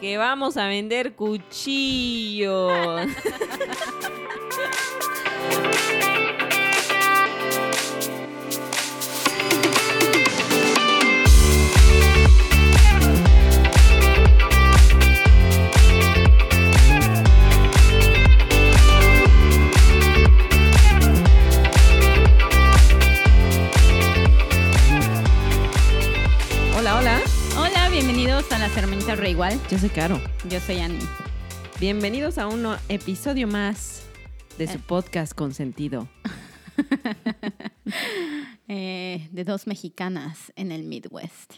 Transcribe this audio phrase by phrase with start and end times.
[0.00, 2.72] que vamos a vender cuchillos.
[28.40, 29.60] bienvenidos a las hermanitas Reigual.
[29.70, 30.18] Yo soy Caro.
[30.48, 30.98] Yo soy Ani.
[31.78, 34.04] Bienvenidos a un episodio más
[34.56, 34.82] de su Eh.
[34.86, 36.08] podcast consentido.
[38.72, 41.54] Eh, de dos mexicanas en el Midwest.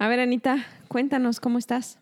[0.00, 2.00] A ver, Anita, cuéntanos cómo estás.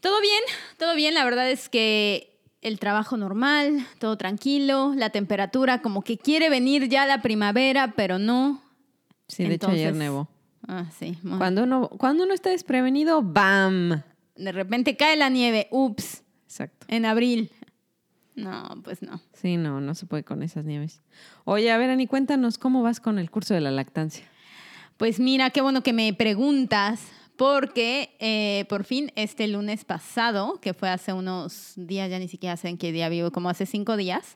[0.00, 0.40] Todo bien,
[0.78, 1.12] todo bien.
[1.12, 6.88] La verdad es que el trabajo normal, todo tranquilo, la temperatura como que quiere venir
[6.88, 8.62] ya la primavera, pero no.
[9.28, 10.28] Sí, de hecho ayer Entonces- nevó.
[10.68, 11.16] Ah, sí.
[11.38, 14.02] Cuando uno, cuando uno está desprevenido, ¡bam!
[14.34, 15.68] De repente cae la nieve.
[15.70, 16.86] Ups, Exacto.
[16.88, 17.50] en abril.
[18.34, 19.20] No, pues no.
[19.32, 21.00] Sí, no, no se puede con esas nieves.
[21.44, 24.26] Oye, a ver, Ani, cuéntanos cómo vas con el curso de la lactancia.
[24.98, 30.74] Pues mira, qué bueno que me preguntas, porque eh, por fin este lunes pasado, que
[30.74, 33.96] fue hace unos días, ya ni siquiera sé en qué día vivo, como hace cinco
[33.96, 34.34] días,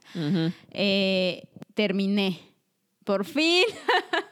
[0.73, 2.41] eh, terminé.
[3.11, 3.65] Por fin,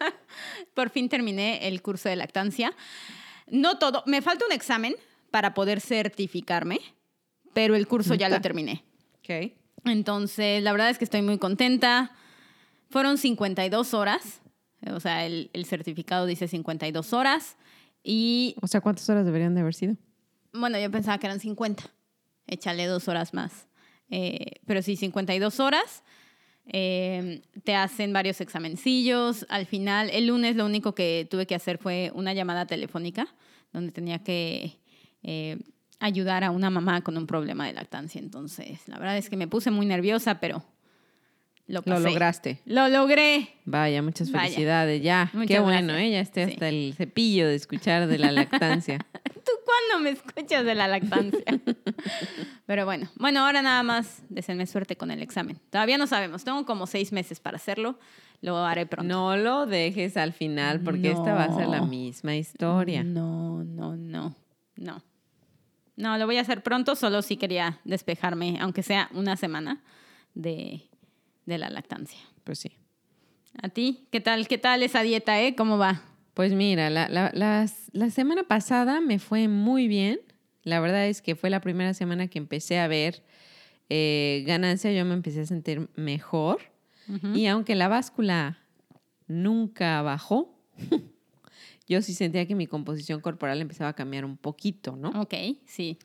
[0.75, 2.73] por fin terminé el curso de lactancia.
[3.49, 4.95] No todo, me falta un examen
[5.33, 6.79] para poder certificarme,
[7.53, 8.85] pero el curso ya lo terminé.
[9.19, 9.53] Ok.
[9.85, 12.13] Entonces, la verdad es que estoy muy contenta.
[12.89, 14.43] Fueron 52 horas,
[14.87, 17.57] o sea, el, el certificado dice 52 horas.
[18.05, 19.97] Y O sea, ¿cuántas horas deberían de haber sido?
[20.53, 21.83] bueno, yo pensaba que eran 50.
[22.47, 23.67] Échale dos horas más.
[24.09, 26.05] Eh, pero sí, 52 horas.
[26.71, 29.47] Eh, te hacen varios examencillos.
[29.49, 33.27] Al final, el lunes lo único que tuve que hacer fue una llamada telefónica
[33.73, 34.79] donde tenía que
[35.23, 35.59] eh,
[35.99, 38.21] ayudar a una mamá con un problema de lactancia.
[38.21, 40.63] Entonces, la verdad es que me puse muy nerviosa, pero
[41.67, 42.01] lo Lo pasé.
[42.09, 42.61] lograste.
[42.65, 43.49] Lo logré.
[43.67, 44.45] Vaya, muchas Vaya.
[44.45, 45.03] felicidades.
[45.03, 46.01] Ya, Muchas qué bueno, gracias.
[46.07, 46.11] ¿eh?
[46.13, 46.53] Ya esté Sí.
[46.53, 48.99] hasta el cepillo de escuchar de la lactancia.
[49.45, 49.53] ¿Tú
[49.89, 51.45] cuándo me escuchas de la lactancia?
[52.67, 55.59] Pero bueno, bueno, ahora nada más deseenme suerte con el examen.
[55.71, 57.99] Todavía no sabemos, tengo como seis meses para hacerlo,
[58.41, 59.09] lo haré pronto.
[59.09, 61.87] No lo dejes al final porque esta va a ser la No.
[61.87, 63.03] misma historia.
[63.03, 64.35] No, no, no,
[64.77, 65.03] no.
[65.97, 69.83] No, lo voy a hacer pronto, solo si quería despejarme, aunque sea una semana,
[70.35, 70.83] de,
[71.47, 72.21] de la lactancia.
[72.45, 72.71] Pues sí.
[73.61, 74.07] ¿A ti?
[74.13, 74.47] ¿Qué tal?
[74.47, 75.57] ¿Qué tal esa dieta, eh?
[75.57, 76.03] ¿Cómo va?
[76.39, 80.21] Pues mira, la, la- las- la semana pasada me fue muy bien.
[80.63, 83.25] La verdad es que fue la primera semana que empecé a ver
[83.91, 86.61] eh, ganancia, yo me empecé a sentir mejor.
[87.35, 88.61] Y aunque la báscula
[89.27, 90.55] nunca bajó,
[91.89, 95.09] yo sí sentía que mi composición corporal empezaba a cambiar un poquito, ¿no?
[95.21, 95.35] Ok,
[95.67, 95.99] sí.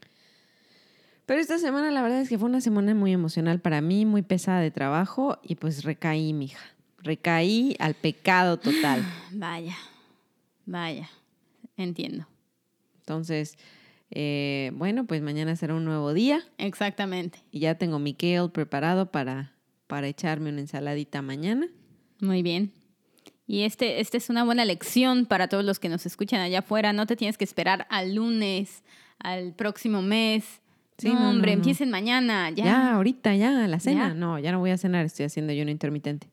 [1.28, 4.24] Pero esta semana la verdad es que fue una semana muy emocional para mí, muy
[4.24, 6.60] pesada de trabajo y pues recaí, mija.
[7.04, 9.06] Recaí al pecado total.
[9.34, 9.76] Vaya,
[10.66, 11.10] vaya,
[11.78, 12.28] entiendo.
[13.00, 13.58] Entonces,
[14.12, 17.40] eh, bueno, pues mañana será un nuevo día Exactamente.
[17.52, 19.54] y ya tengo mi kale preparado para,
[19.88, 21.68] para echarme una ensaladita mañana.
[22.22, 22.72] Muy bien.
[23.46, 26.94] Y este, este es una buena lección para todos los que nos escuchan allá afuera.
[26.94, 28.84] No te tienes que esperar al lunes,
[29.20, 30.62] al próximo mes.
[30.98, 32.64] Sí, no, no, hombre, no, empiecen mañana, ya.
[32.64, 34.10] Ya, ahorita, ya, la cena.
[34.10, 34.14] Ya.
[34.14, 36.30] No, ya no voy a cenar, estoy haciendo ayuno intermitente.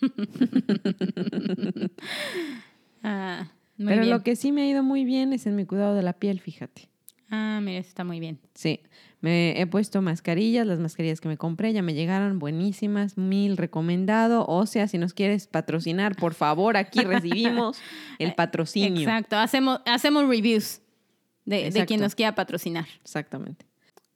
[3.04, 4.10] Ah, muy Pero bien.
[4.16, 6.40] lo que sí me ha ido muy bien es en mi cuidado de la piel,
[6.40, 6.88] fíjate.
[7.30, 8.38] Ah, mira, eso está muy bien.
[8.54, 8.80] Sí,
[9.20, 14.46] me he puesto mascarillas, las mascarillas que me compré ya me llegaron buenísimas, mil recomendado.
[14.46, 17.78] O sea, si nos quieres patrocinar, por favor, aquí recibimos
[18.18, 19.02] el patrocinio.
[19.02, 20.80] Exacto, hacemos, hacemos reviews
[21.44, 22.86] de, de quien nos quiera patrocinar.
[23.02, 23.66] Exactamente.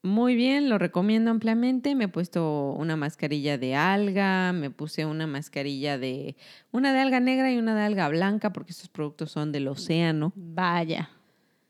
[0.03, 1.95] Muy bien, lo recomiendo ampliamente.
[1.95, 6.37] Me he puesto una mascarilla de alga, me puse una mascarilla de
[6.71, 10.33] una de alga negra y una de alga blanca porque estos productos son del océano.
[10.37, 11.11] Vaya,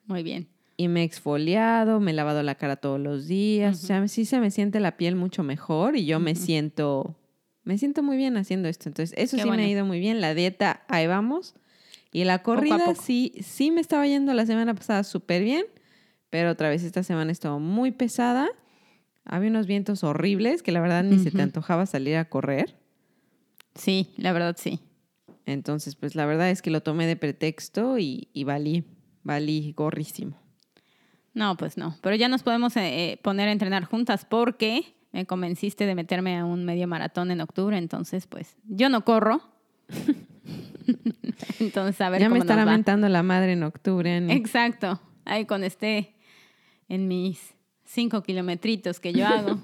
[0.06, 0.48] muy bien.
[0.76, 3.78] Y me he exfoliado, me he lavado la cara todos los días.
[3.78, 3.84] Ujú.
[3.84, 7.16] O sea, sí se me siente la piel mucho mejor y yo me siento,
[7.64, 8.88] me siento muy bien haciendo esto.
[8.88, 10.20] Entonces, eso Qué sí me ha ido muy bien.
[10.20, 11.54] La dieta, ahí vamos.
[12.12, 13.02] Y la corrida poco.
[13.02, 15.64] sí, sí me estaba yendo la semana pasada súper bien,
[16.30, 18.48] pero otra vez esta semana estuvo muy pesada.
[19.24, 22.76] Había unos vientos horribles que la verdad ni se te antojaba salir a correr.
[23.74, 24.80] Sí, la verdad sí.
[25.46, 28.84] Entonces, pues la verdad es que lo tomé de pretexto y, y valí,
[29.22, 30.36] valí gorrísimo.
[31.34, 31.96] No, pues no.
[32.02, 36.36] Pero ya nos podemos eh, eh, poner a entrenar juntas porque me convenciste de meterme
[36.36, 37.78] a un medio maratón en octubre.
[37.78, 39.40] Entonces, pues yo no corro.
[41.60, 42.76] entonces, a ver ya cómo me estará nos va.
[42.76, 44.16] mentando la madre en octubre.
[44.32, 45.00] Exacto.
[45.24, 46.14] Ahí con este
[46.88, 47.54] en mis
[47.84, 49.58] cinco kilometritos que yo hago.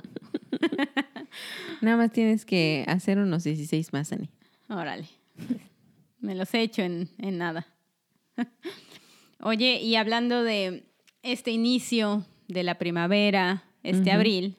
[1.81, 4.29] Nada más tienes que hacer unos 16 más, Ani.
[4.69, 5.07] Órale.
[6.21, 7.67] Me los he hecho en, en nada.
[9.41, 10.85] Oye, y hablando de
[11.23, 14.57] este inicio de la primavera, este abril,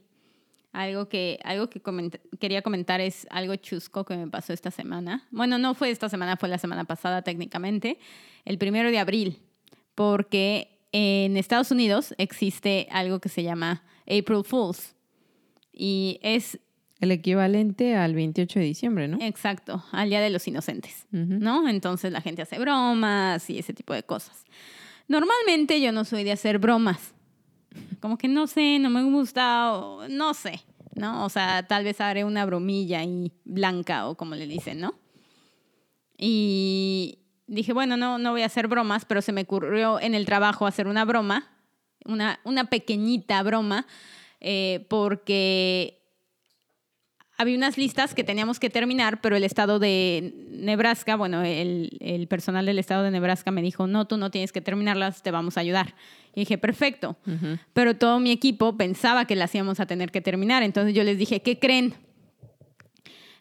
[0.73, 5.27] algo que, algo que coment- quería comentar es algo chusco que me pasó esta semana.
[5.31, 7.97] Bueno, no fue esta semana, fue la semana pasada técnicamente,
[8.43, 9.39] el primero de abril,
[9.95, 14.95] porque en Estados Unidos existe algo que se llama April Fools.
[15.73, 16.57] Y es
[17.01, 19.17] El equivalente al 28 de diciembre, ¿no?
[19.19, 21.05] exacto, al Día de los Inocentes.
[21.11, 21.67] ¿no?
[21.67, 24.45] Entonces la gente hace bromas y ese tipo de cosas.
[25.09, 27.13] Normalmente yo no soy de hacer bromas.
[27.99, 30.61] Como que no sé, no me gusta, o no sé,
[30.95, 31.25] ¿no?
[31.25, 34.95] O sea, tal vez haré una bromilla y blanca o como le dicen, ¿no?
[36.17, 40.25] Y dije, bueno, no, no voy a hacer bromas, pero se me ocurrió en el
[40.25, 41.49] trabajo hacer una broma,
[42.05, 43.85] una, una pequeñita broma,
[44.41, 46.01] eh, porque
[47.37, 52.27] había unas listas que teníamos que terminar, pero el estado de Nebraska, bueno, el, el
[52.27, 55.57] personal del estado de Nebraska me dijo, no, tú no tienes que terminarlas, te vamos
[55.57, 55.95] a ayudar.
[56.33, 57.17] Y dije, perfecto.
[57.73, 60.63] Pero todo mi equipo pensaba que las íbamos a tener que terminar.
[60.63, 61.93] Entonces yo les dije, ¿qué creen?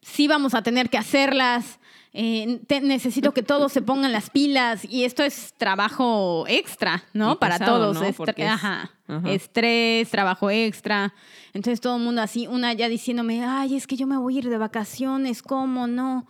[0.01, 1.81] Sí vamos a tener que hacerlas.
[2.17, 4.85] Eh, te- necesito que todos se pongan las pilas.
[4.85, 7.33] Y esto es trabajo extra, ¿no?
[7.33, 7.97] Y Para pesado, todos.
[7.97, 8.03] ¿no?
[8.07, 8.91] Estre- Porque es- Ajá.
[9.07, 9.31] Ajá.
[9.33, 11.13] Estrés, trabajo extra.
[11.53, 14.39] Entonces todo el mundo así, una ya diciéndome, ay, es que yo me voy a
[14.39, 15.87] ir de vacaciones, ¿cómo?
[15.87, 16.27] No,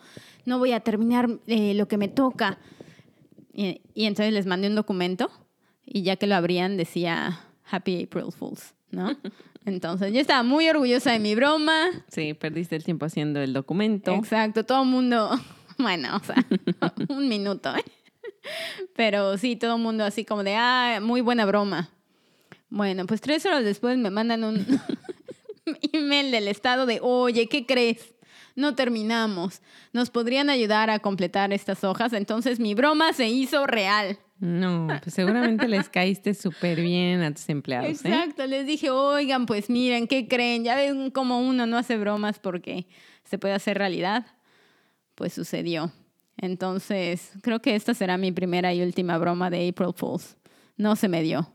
[0.47, 2.59] no voy a terminar eh, lo que me toca.
[3.53, 5.31] Y, y entonces les mandé un documento
[5.87, 7.41] y ya que lo abrían decía
[7.71, 9.17] Happy April Fools, ¿no?
[9.67, 11.87] Entonces yo estaba muy orgullosa de mi broma.
[12.09, 14.13] Sí, perdiste el tiempo haciendo el documento.
[14.13, 15.31] Exacto, todo el mundo,
[15.79, 16.45] bueno, o sea,
[17.09, 17.85] un minuto, ¿eh?
[18.95, 21.91] Pero sí, todo el mundo así como de, ah, muy buena broma.
[22.69, 24.67] Bueno, pues tres horas después me mandan un
[25.93, 28.15] email del estado de, oye, ¿qué crees?
[28.57, 29.63] No terminamos.
[29.93, 32.13] ¿Nos podrían ayudar a completar estas hojas?
[32.13, 34.19] Entonces mi broma se hizo real.
[34.41, 38.09] No, pues seguramente les caíste súper bien a tus empleados, ¿eh?
[38.09, 40.65] Exacto, les dije, oigan, pues miren, ¿qué creen?
[40.65, 42.87] Ya ven cómo uno no hace bromas porque
[43.25, 44.27] se puede hacer realidad.
[45.15, 45.93] Pues sucedió.
[46.37, 50.37] Entonces, creo que esta será mi primera y última broma de April Fools.
[50.77, 51.51] No se me dio.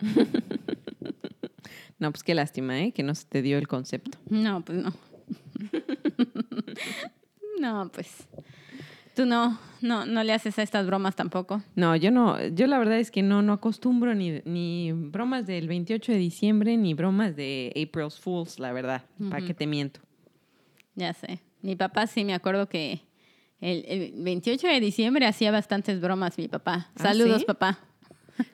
[1.98, 2.92] No, pues qué lástima, ¿eh?
[2.92, 4.18] Que no se te dio el concepto.
[4.30, 4.92] No, pues no.
[7.60, 8.28] no, pues.
[9.16, 11.60] Tú no, no, no le haces a estas bromas tampoco.
[11.74, 15.66] No, yo no, yo la verdad es que no, no acostumbro ni, ni bromas del
[15.66, 19.04] 28 de diciembre ni bromas de April's Fools, la verdad.
[19.28, 20.00] ¿Para qué te miento?
[20.94, 21.40] Ya sé.
[21.62, 23.00] Mi papá sí me acuerdo que
[23.60, 26.90] el, el 28 de diciembre hacía bastantes bromas mi papá.
[26.96, 27.44] ¿Ah, Saludos, sí?
[27.44, 27.78] papá.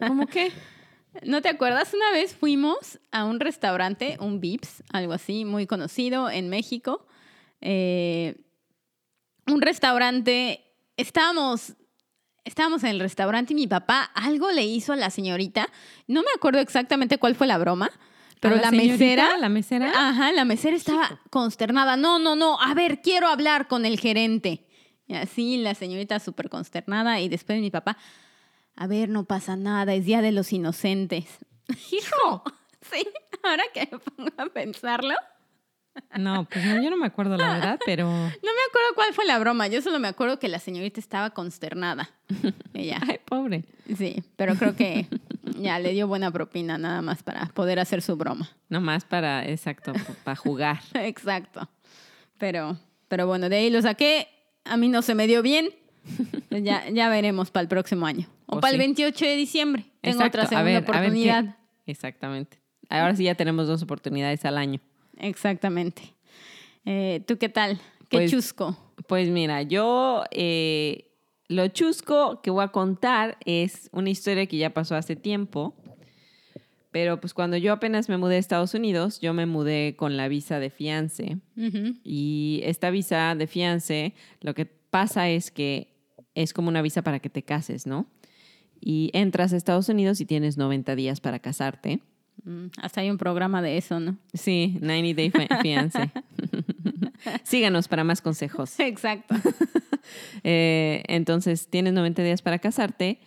[0.06, 0.50] ¿Cómo qué?
[1.22, 1.94] ¿No te acuerdas?
[1.94, 7.06] Una vez fuimos a un restaurante, un Vips, algo así, muy conocido en México.
[7.60, 8.36] Eh,
[9.46, 10.64] un restaurante,
[10.96, 11.74] estábamos,
[12.44, 15.68] estábamos en el restaurante y mi papá algo le hizo a la señorita.
[16.08, 17.90] No me acuerdo exactamente cuál fue la broma,
[18.44, 19.38] pero ¿A la, mesera...
[19.38, 19.90] La mesera.
[19.96, 21.96] Ajá, la mesera estaba consternada.
[21.96, 24.66] No, no, no, a ver, quiero hablar con el gerente.
[25.06, 27.96] Y así la señorita súper consternada y después mi papá,
[28.76, 31.24] a ver, no pasa nada, es Día de los Inocentes.
[31.90, 32.42] Hijo,
[32.92, 33.06] sí,
[33.42, 35.14] ahora que me pongo a pensarlo,
[36.18, 38.06] No, pues no, yo no me acuerdo la verdad, pero.
[38.06, 38.28] no me
[38.68, 42.10] acuerdo cuál fue la broma, yo solo me acuerdo que la señorita estaba consternada.
[42.74, 43.64] Ella, Ay, pobre.
[43.96, 45.06] sí, pero creo que
[45.60, 48.48] ya le dio buena propina nada más para poder hacer su broma.
[48.68, 49.92] Nomás para, exacto,
[50.24, 50.80] para jugar.
[50.94, 51.68] Exacto.
[52.38, 52.76] Pero,
[53.08, 54.28] pero bueno, de ahí lo saqué.
[54.64, 55.68] A mí no se me dio bien.
[56.50, 58.26] Ya, ya veremos para el próximo año.
[58.46, 58.86] O para el sí.
[58.86, 59.84] 28 de diciembre.
[60.00, 61.56] Tengo Exacto, otra segunda ver, oportunidad.
[61.86, 62.58] Exactamente.
[62.88, 64.80] Ahora sí ya tenemos dos oportunidades al año.
[65.18, 66.14] Exactamente.
[66.84, 67.80] Eh, ¿Tú qué tal?
[68.08, 68.76] ¿Qué Pues- chusco?
[69.08, 71.10] Pues mira, yo eh,
[71.48, 75.74] lo chusco que voy a contar es una historia que ya pasó hace tiempo,
[76.90, 80.28] pero pues cuando yo apenas me mudé a Estados Unidos, yo me mudé con la
[80.28, 81.38] visa de fiance
[82.04, 85.92] y esta visa de fiance, lo que pasa es que
[86.34, 88.06] es como una visa para que te cases, ¿no?
[88.80, 92.00] Y entras a Estados Unidos y tienes 90 días para casarte.
[92.44, 94.16] Mm, hasta hay un programa de eso, ¿no?
[94.34, 96.10] Sí, 90 Day Fi- Fiance.
[97.44, 98.78] Síganos para más consejos.
[98.80, 99.34] Exacto.
[100.42, 103.20] Eh, entonces, tienes 90 días para casarte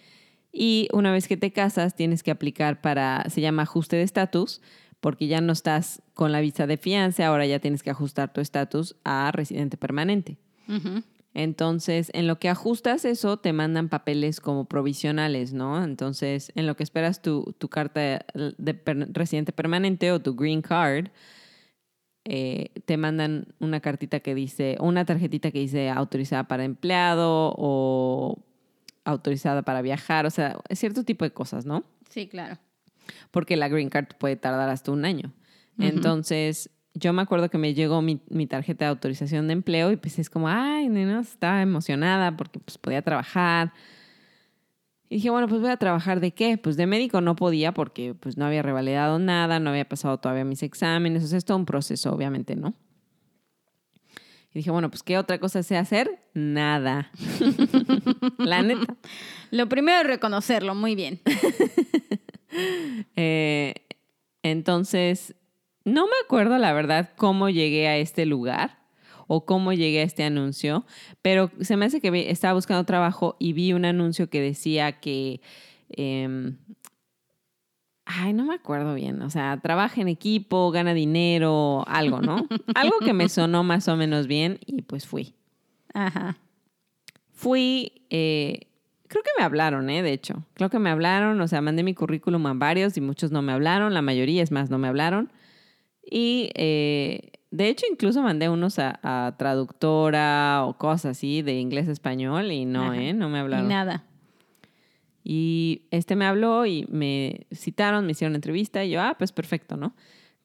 [0.52, 4.62] y una vez que te casas, tienes que aplicar para, se llama ajuste de estatus,
[5.00, 8.42] porque ya no estás con la visa de fianza, ahora ya tienes que ajustar tu
[8.42, 10.38] estatus a residente permanente.
[11.34, 15.84] Entonces, en lo que ajustas eso, te mandan papeles como provisionales, ¿no?
[15.84, 20.62] Entonces, en lo que esperas tu, tu carta de per- residente permanente o tu green
[20.64, 21.10] card,
[22.26, 28.44] eh, te mandan una cartita que dice, una tarjetita que dice autorizada para empleado o
[29.06, 31.86] autorizada para viajar, o sea, cierto tipo de cosas, ¿no?
[32.10, 32.58] Sí, claro.
[33.32, 35.32] Porque la green card puede tardar hasta un año.
[35.80, 36.70] Entonces,
[37.00, 40.18] yo me acuerdo que me llegó mi, mi tarjeta de autorización de empleo y pues
[40.20, 43.74] es como, ay, nena, estaba emocionada porque pues podía trabajar.
[45.10, 46.58] Y dije, bueno, pues voy a trabajar de qué?
[46.58, 50.44] Pues de médico no podía porque pues no había revalidado nada, no había pasado todavía
[50.44, 52.74] mis exámenes, o sea, es todo un proceso, obviamente, ¿no?
[54.52, 56.10] Y dije, bueno, pues ¿qué otra cosa sé hacer?
[56.34, 57.12] Nada.
[58.40, 58.96] La neta.
[59.52, 61.22] Lo primero es reconocerlo, muy bien.
[63.18, 63.74] Eh,
[64.42, 65.36] entonces,
[65.88, 68.78] no me acuerdo la verdad cómo llegué a este lugar
[69.28, 70.86] o cómo llegué a este anuncio,
[71.22, 75.42] pero se me hace que estaba buscando trabajo y vi un anuncio que decía que...
[75.90, 76.58] em,
[78.06, 79.22] ay, no me acuerdo bien.
[79.22, 82.48] O sea, trabaja en equipo, gana dinero, algo, ¿no?
[82.76, 85.36] algo que me sonó más o menos bien y pues fui.
[85.94, 86.38] Ajá.
[87.32, 88.68] Fui, eh,
[89.08, 90.04] creo que me hablaron, ¿eh?
[90.04, 93.32] De hecho, creo que me hablaron, o sea, mandé mi currículum a varios y muchos
[93.32, 95.32] no me hablaron, la mayoría es más, no me hablaron.
[96.10, 101.88] Y eh, de hecho, incluso mandé unos a, a traductora o cosas así de inglés
[101.88, 103.02] a español y no, Ajá.
[103.02, 103.14] ¿eh?
[103.14, 103.68] No me hablaron.
[103.68, 104.04] nada.
[105.24, 109.76] Y este me habló y me citaron, me hicieron entrevista y yo, ah, pues perfecto,
[109.76, 109.94] ¿no?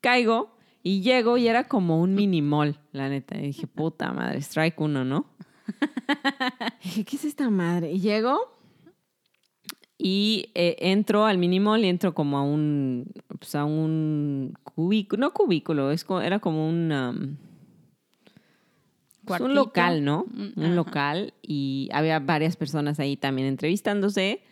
[0.00, 3.38] Caigo y llego y era como un mini mall, la neta.
[3.38, 5.26] Y dije, puta madre, strike uno, ¿no?
[6.82, 7.92] Y dije, ¿qué es esta madre?
[7.92, 8.58] Y llego
[10.04, 13.06] y eh, entro al mini mall y entro como a un,
[13.38, 16.90] pues a un cubículo, no cubículo, es era como un...
[16.90, 17.36] um,
[19.24, 20.26] pues un local, ¿no?
[20.28, 24.42] Mm, Un local y había varias personas ahí también entrevistándose.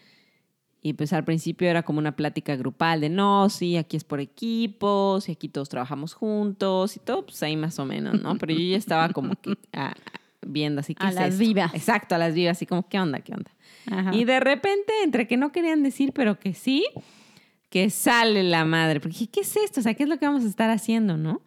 [0.82, 4.20] Y pues al principio era como una plática grupal de no, sí, aquí es por
[4.20, 8.38] equipos y aquí todos trabajamos juntos y todo, pues ahí más o menos, ¿no?
[8.38, 9.94] Pero yo ya estaba como que ah,
[10.46, 11.74] viendo así que A las vivas.
[11.74, 13.18] Exacto, a las vivas, así como, ¿qué onda?
[13.18, 13.50] ¿Qué onda?
[13.90, 14.14] Ajá.
[14.14, 16.86] Y de repente, entre que no querían decir, pero que sí,
[17.70, 19.00] que sale la madre.
[19.00, 19.80] Porque dije, ¿qué es esto?
[19.80, 21.40] O sea, ¿qué es lo que vamos a estar haciendo, no?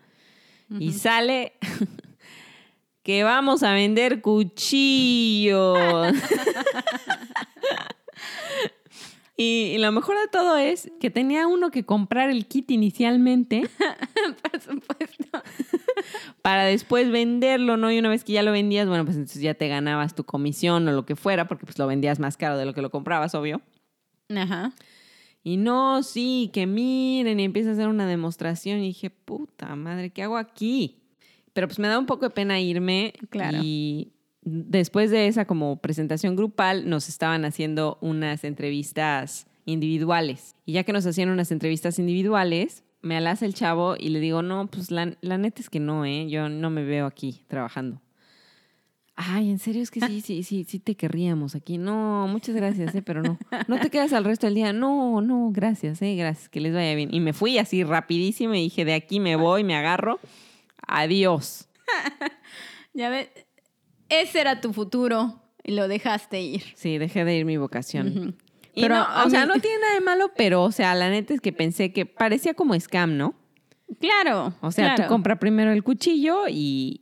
[0.79, 1.53] Y sale
[3.03, 5.77] que vamos a vender cuchillos.
[9.37, 13.69] y, y lo mejor de todo es que tenía uno que comprar el kit inicialmente
[14.51, 15.43] Por supuesto.
[16.41, 17.91] para después venderlo, ¿no?
[17.91, 20.87] Y una vez que ya lo vendías, bueno, pues entonces ya te ganabas tu comisión
[20.87, 23.35] o lo que fuera, porque pues lo vendías más caro de lo que lo comprabas,
[23.35, 23.61] obvio.
[24.35, 24.73] Ajá.
[25.43, 28.79] Y no, sí, que miren, y empieza a hacer una demostración.
[28.79, 31.01] Y dije, puta madre, ¿qué hago aquí?
[31.51, 33.13] Pero pues me da un poco de pena irme.
[33.29, 33.59] Claro.
[33.61, 34.12] Y
[34.45, 40.55] después de esa como presentación grupal, nos estaban haciendo unas entrevistas individuales.
[40.65, 44.41] Y ya que nos hacían unas entrevistas individuales, me alaza el chavo y le digo,
[44.41, 46.27] no, pues la, la neta es que no, ¿eh?
[46.29, 48.01] Yo no me veo aquí trabajando.
[49.15, 51.77] Ay, en serio es que sí, sí, sí, sí te querríamos aquí.
[51.77, 53.03] No, muchas gracias, ¿eh?
[53.03, 53.37] pero no.
[53.67, 54.73] No te quedas al resto del día.
[54.73, 56.15] No, no, gracias, ¿eh?
[56.15, 57.13] Gracias, que les vaya bien.
[57.13, 60.19] Y me fui así rapidísimo y dije, de aquí me voy, me agarro.
[60.87, 61.67] Adiós.
[62.95, 63.27] Ya ves,
[64.21, 66.63] ese era tu futuro y lo dejaste ir.
[66.75, 68.35] Sí, dejé de ir mi vocación.
[68.75, 71.41] Pero no, o sea, no tiene nada de malo, pero, o sea, la neta es
[71.41, 73.35] que pensé que parecía como scam, ¿no?
[73.99, 74.53] Claro.
[74.61, 75.03] O sea, claro.
[75.03, 77.01] tú compras primero el cuchillo y,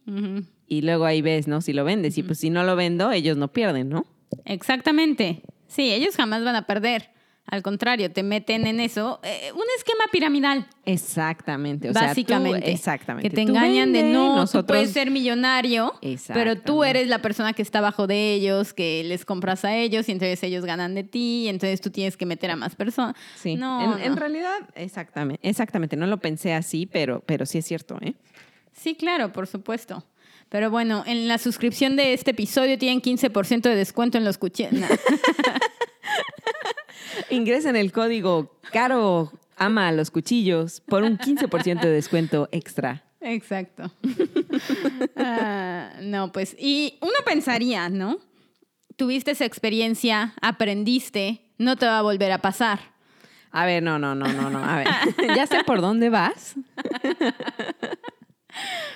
[0.67, 1.61] y luego ahí ves, ¿no?
[1.61, 2.17] Si lo vendes.
[2.17, 4.05] Y pues si no lo vendo, ellos no pierden, ¿no?
[4.45, 5.43] Exactamente.
[5.67, 7.11] Sí, ellos jamás van a perder.
[7.47, 9.19] Al contrario, te meten en eso.
[9.23, 11.89] eh, un esquema piramidal, Exactamente.
[11.89, 12.71] O sea, tú- básicamente.
[12.71, 13.29] exactamente.
[13.29, 14.61] Que te engañan de no, nosotros...
[14.63, 15.93] tú puedes ser millonario,
[16.33, 20.07] pero tú eres la persona que está abajo de ellos, que les compras a ellos
[20.07, 23.15] y entonces ellos ganan de ti y entonces tú tienes que meter a más personas.
[23.35, 24.15] Sí, No, en, en no.
[24.15, 28.13] realidad, exactamente, exactamente, no lo pensé así, pero, pero sí es cierto, ¿eh?
[28.71, 30.05] Sí, claro, por supuesto.
[30.47, 34.73] Pero bueno, en la suscripción de este episodio tienen 15% de descuento en los cuchillos.
[37.29, 43.03] Ingresen el código CARO ama a los cuchillos por un 15% de descuento extra.
[43.21, 43.91] Exacto.
[45.15, 48.17] Ah, no, pues, y uno pensaría, ¿no?
[48.95, 52.79] Tuviste esa experiencia, aprendiste, no te va a volver a pasar.
[53.51, 54.87] A ver, no, no, no, no, no, a ver,
[55.35, 56.55] ya sé por dónde vas.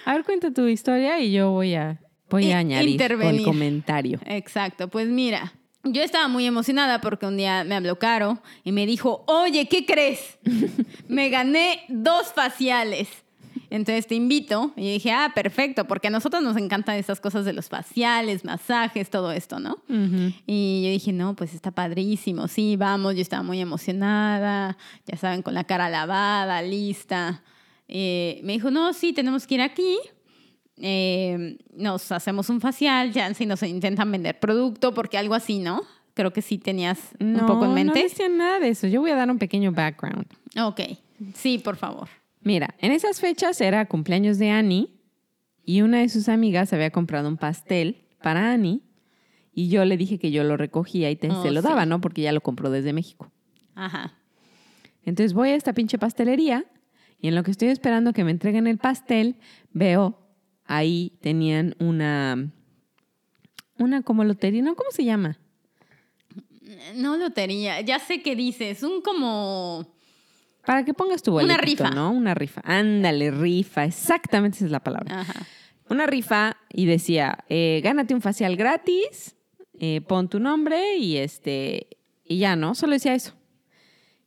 [0.06, 4.20] A ver, cuenta tu historia y yo voy a, voy I- a añadir el comentario.
[4.26, 5.54] Exacto, pues mira,
[5.86, 9.86] yo estaba muy emocionada porque un día me habló Caro y me dijo, oye, ¿qué
[9.86, 10.38] crees?
[11.08, 13.08] Me gané dos faciales.
[13.70, 14.74] Entonces te invito.
[14.76, 19.10] Y dije, ah, perfecto, porque a nosotros nos encantan esas cosas de los faciales, masajes,
[19.10, 19.78] todo esto, ¿no?
[20.46, 25.42] Y yo dije, no, pues está padrísimo, sí, vamos, yo estaba muy emocionada, ya saben,
[25.42, 27.44] con la cara lavada, lista.
[27.88, 29.98] Eh, me dijo, no, sí, tenemos que ir aquí.
[30.78, 35.82] Eh, nos hacemos un facial, ya si nos intentan vender producto, porque algo así, ¿no?
[36.14, 38.00] Creo que sí tenías un poco en mente.
[38.00, 38.88] No decía nada de eso.
[38.88, 40.26] Yo voy a dar un pequeño background.
[40.62, 40.82] Ok,
[41.34, 42.08] sí, por favor.
[42.42, 44.90] Mira, en esas fechas era cumpleaños de Annie
[45.66, 48.82] y una de sus amigas había comprado un pastel para Annie
[49.54, 51.68] y yo le dije que yo lo recogía y te, Oh, se lo sí.
[51.68, 52.00] daba, ¿no?
[52.02, 53.32] Porque ya lo compró desde México.
[53.74, 54.14] Ajá.
[55.04, 56.66] Entonces voy a esta pinche pastelería
[57.20, 59.36] y en lo que estoy esperando que me entreguen el pastel,
[59.72, 60.20] veo
[60.66, 62.52] ahí tenían una,
[63.78, 64.76] una como lotería, ¿no?
[64.76, 65.40] ¿Cómo se llama?
[66.96, 69.94] No lotería, ya sé qué dices, un como...
[70.66, 71.96] Para que pongas tu Una boletito, rifa.
[71.96, 72.12] ¿no?
[72.12, 72.62] Una rifa.
[72.64, 73.86] Ándale, rifa.
[73.86, 75.22] Exactamente esa es la palabra.
[75.22, 75.46] Ajá.
[75.90, 79.36] Una rifa y decía, eh, gánate un facial gratis,
[79.80, 81.88] eh, pon tu nombre y este
[82.26, 82.74] y ya, ¿no?
[82.74, 83.34] Solo decía eso.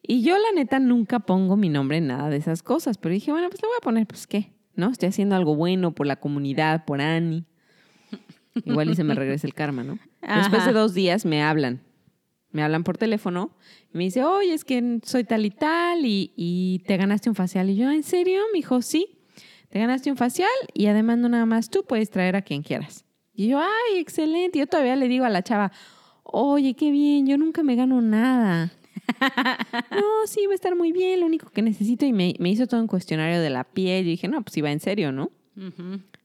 [0.00, 3.32] Y yo la neta nunca pongo mi nombre en nada de esas cosas, pero dije,
[3.32, 4.90] bueno, pues le voy a poner, pues qué, ¿no?
[4.90, 7.44] Estoy haciendo algo bueno por la comunidad, por Annie.
[8.64, 9.98] Igual y se me regresa el karma, ¿no?
[10.22, 11.82] Después de dos días me hablan.
[12.50, 13.50] Me hablan por teléfono
[13.92, 17.34] y me dice, oye, es que soy tal y tal y, y te ganaste un
[17.34, 17.68] facial.
[17.68, 18.40] Y yo, ¿en serio?
[18.52, 19.18] Me dijo, sí.
[19.68, 23.04] Te ganaste un facial y además no nada más tú puedes traer a quien quieras.
[23.34, 24.58] Y yo, ay, excelente.
[24.58, 25.72] Y yo todavía le digo a la chava,
[26.22, 28.72] oye, qué bien, yo nunca me gano nada.
[29.90, 32.04] No, sí, va a estar muy bien, lo único que necesito.
[32.06, 34.06] Y me, me hizo todo un cuestionario de la piel.
[34.06, 35.30] Y dije, no, pues iba en serio, ¿no?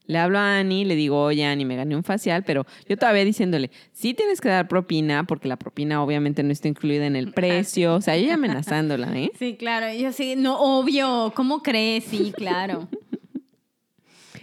[0.06, 3.24] Le hablo a Ani, le digo, oye, Ani, me gané un facial, pero yo todavía
[3.24, 7.32] diciéndole, sí tienes que dar propina, porque la propina obviamente no está incluida en el
[7.32, 7.94] precio.
[7.94, 9.32] O sea, yo ya amenazándola, ¿eh?
[9.38, 12.04] Sí, claro, yo sí, no, obvio, ¿cómo crees?
[12.04, 12.88] Sí, claro.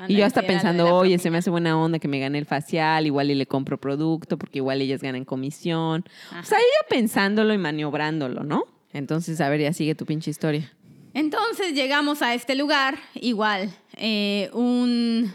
[0.08, 3.06] Y yo hasta pensando, oye, se me hace buena onda que me gane el facial,
[3.06, 6.04] igual y le compro producto, porque igual ellas ganan comisión.
[6.40, 8.64] O sea, ella pensándolo y maniobrándolo, ¿no?
[8.94, 10.72] Entonces, a ver, ya sigue tu pinche historia.
[11.14, 15.34] Entonces llegamos a este lugar, igual, eh, un,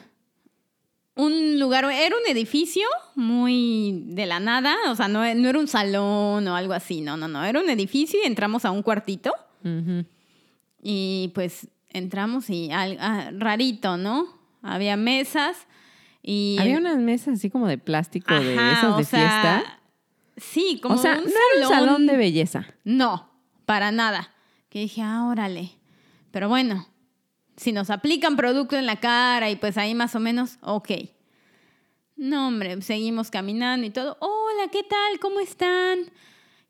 [1.17, 5.69] un lugar, era un edificio muy de la nada, o sea, no, no era un
[5.69, 9.33] salón o algo así, no, no, no, era un edificio y entramos a un cuartito
[10.83, 14.36] y pues entramos y al- ah, rarito, ¿no?
[14.67, 15.67] Había mesas
[16.23, 16.57] y...
[16.61, 19.81] Había unas mesas así como de plástico de esas de sea, fiesta.
[20.37, 22.67] Sí, como O sea, un no era un salón de belleza.
[22.85, 23.31] No,
[23.65, 24.35] para nada.
[24.69, 25.71] Que dije, ah, órale.
[26.31, 26.87] Pero bueno,
[27.57, 30.91] si nos aplican producto en la cara y pues ahí más o menos, ok.
[32.17, 34.17] No, hombre, seguimos caminando y todo.
[34.21, 35.19] Hola, ¿qué tal?
[35.21, 35.99] ¿Cómo están?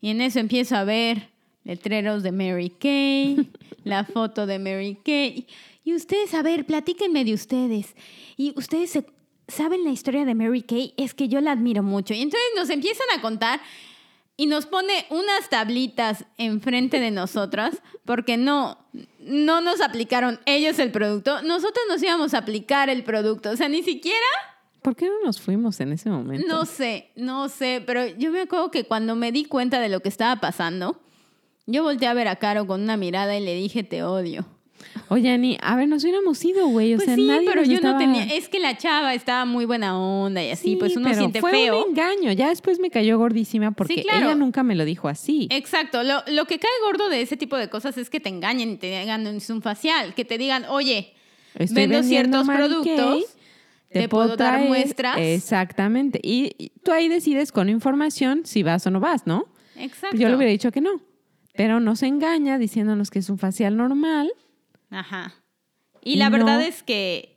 [0.01, 1.29] Y en eso empiezo a ver
[1.63, 3.49] letreros de Mary Kay,
[3.83, 5.47] la foto de Mary Kay.
[5.87, 7.95] Y ustedes, a ver, platíquenme de ustedes.
[8.35, 9.05] Y ustedes se-
[9.47, 12.13] saben la historia de Mary Kay, es que yo la admiro mucho.
[12.13, 13.61] Y entonces nos empiezan a contar
[14.35, 18.77] y nos pone unas tablitas enfrente de nosotras porque no,
[19.21, 23.51] no nos aplicaron ellos el producto, nosotros nos íbamos a aplicar el producto.
[23.51, 24.17] O sea, ni siquiera,
[24.81, 26.45] ¿Por qué no nos fuimos en ese momento?
[26.49, 30.01] no sé, no sé, pero yo me acuerdo que cuando me di cuenta de lo
[30.01, 30.99] que estaba pasando,
[31.65, 34.45] yo volteé a ver a Caro con una mirada y le dije, te odio.
[35.09, 36.93] Oye, Ani, a ver, nos hubiéramos ido, güey.
[36.93, 39.13] O Pues sea, sí, nadie pero nos yo estaba- no tenía, es que la chava
[39.13, 41.83] estaba muy buena onda y así, Sí, pues uno pero siente fue feo.
[41.85, 42.31] un engaño.
[42.33, 44.25] Ya después me cayó gordísima porque claro.
[44.25, 45.47] ella nunca me lo dijo así.
[45.51, 46.03] Exacto.
[46.03, 48.75] Lo, lo que cae gordo de ese tipo de cosas es que te engañen y
[48.77, 50.13] te hagan un facial.
[50.13, 51.13] Que te digan, oye,
[51.55, 53.23] Estoy vendo ciertos Mary productos, Kay,
[54.01, 55.17] te puedo dar muestras.
[55.17, 56.19] Exactamente.
[56.21, 59.47] Y, y tú ahí decides con información si vas o no vas, ¿no?
[59.77, 60.17] Exacto.
[60.17, 61.01] Yo le hubiera dicho que no.
[61.55, 64.29] Pero nos engaña diciéndonos que es un facial normal.
[64.89, 65.33] Ajá.
[66.01, 67.35] Y, la no- verdad es que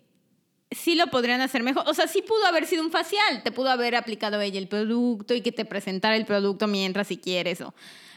[0.70, 1.84] sí lo podrían hacer mejor.
[1.86, 3.42] O sea, sí pudo haber sido un facial.
[3.42, 7.16] Te pudo haber aplicado ella el producto y que te presentara el producto mientras si
[7.16, 7.60] quieres.
[7.60, 7.74] O...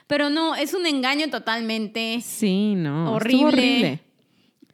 [0.07, 2.19] Pero no, es un engaño totalmente.
[2.21, 3.13] Sí, no.
[3.13, 3.45] Horrible.
[3.45, 3.99] Horrible.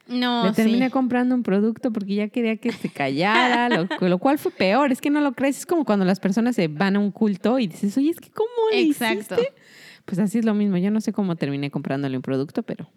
[0.07, 0.91] No, Le terminé sí.
[0.91, 4.91] comprando un producto porque ya quería que se callara, lo, lo cual fue peor.
[4.91, 5.59] Es que no lo crees.
[5.59, 8.31] Es como cuando las personas se van a un culto y dices, oye, es que
[8.31, 9.35] ¿cómo le Exacto.
[9.35, 9.53] hiciste?
[10.05, 10.77] Pues así es lo mismo.
[10.77, 12.89] Yo no sé cómo terminé comprándole un producto, pero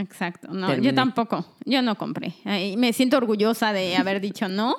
[0.00, 0.48] Exacto.
[0.52, 0.88] No, Terminé.
[0.90, 1.46] yo tampoco.
[1.64, 2.34] Yo no compré.
[2.44, 4.74] Ay, Me siento orgullosa de haber dicho no.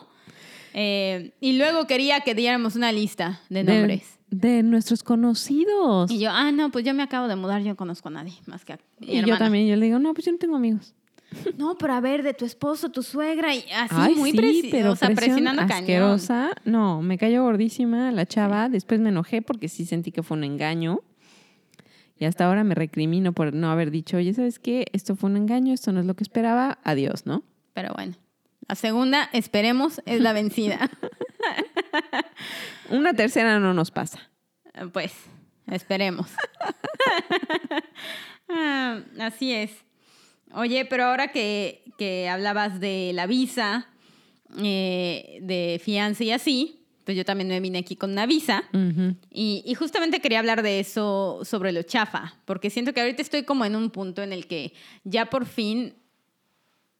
[0.74, 4.18] Eh, y luego quería que diéramos una lista de nombres.
[4.30, 6.10] de nuestros conocidos.
[6.10, 8.34] Y yo, ah, no, pues yo me acabo de mudar, yo no conozco a nadie
[8.46, 10.56] más que a mi Y yo también, yo le digo, no, pues yo no tengo
[10.56, 10.94] amigos.
[11.58, 14.68] No, pero a ver, de tu esposo, tu suegra, y así Ay, muy sí, presi-
[14.70, 15.80] pero o sea, presionando cañón.
[15.80, 16.50] asquerosa.
[16.66, 18.68] No, me cayó gordísima la chava.
[18.68, 21.00] Después me enojé porque sí sentí que fue un engaño.
[22.22, 24.86] Y hasta ahora me recrimino por no haber dicho, oye, ¿sabes qué?
[24.94, 26.78] Esto fue un engaño, esto no es lo que esperaba.
[26.84, 27.42] Adiós, ¿no?
[27.74, 28.14] Pero bueno,
[28.68, 30.92] la segunda, esperemos, es la vencida.
[32.92, 34.30] Una tercera no nos pasa.
[34.94, 35.14] Pues,
[35.68, 36.30] esperemos.
[38.54, 39.72] Ah, así es.
[40.54, 43.88] Oye, pero ahora que, que hablabas de la visa,
[44.58, 48.64] eh, de fianza y así, pues yo también me vine aquí con una visa.
[49.32, 53.44] Y, y justamente quería hablar de eso sobre lo chafa, porque siento que ahorita estoy
[53.44, 55.96] como en un punto en el que ya por fin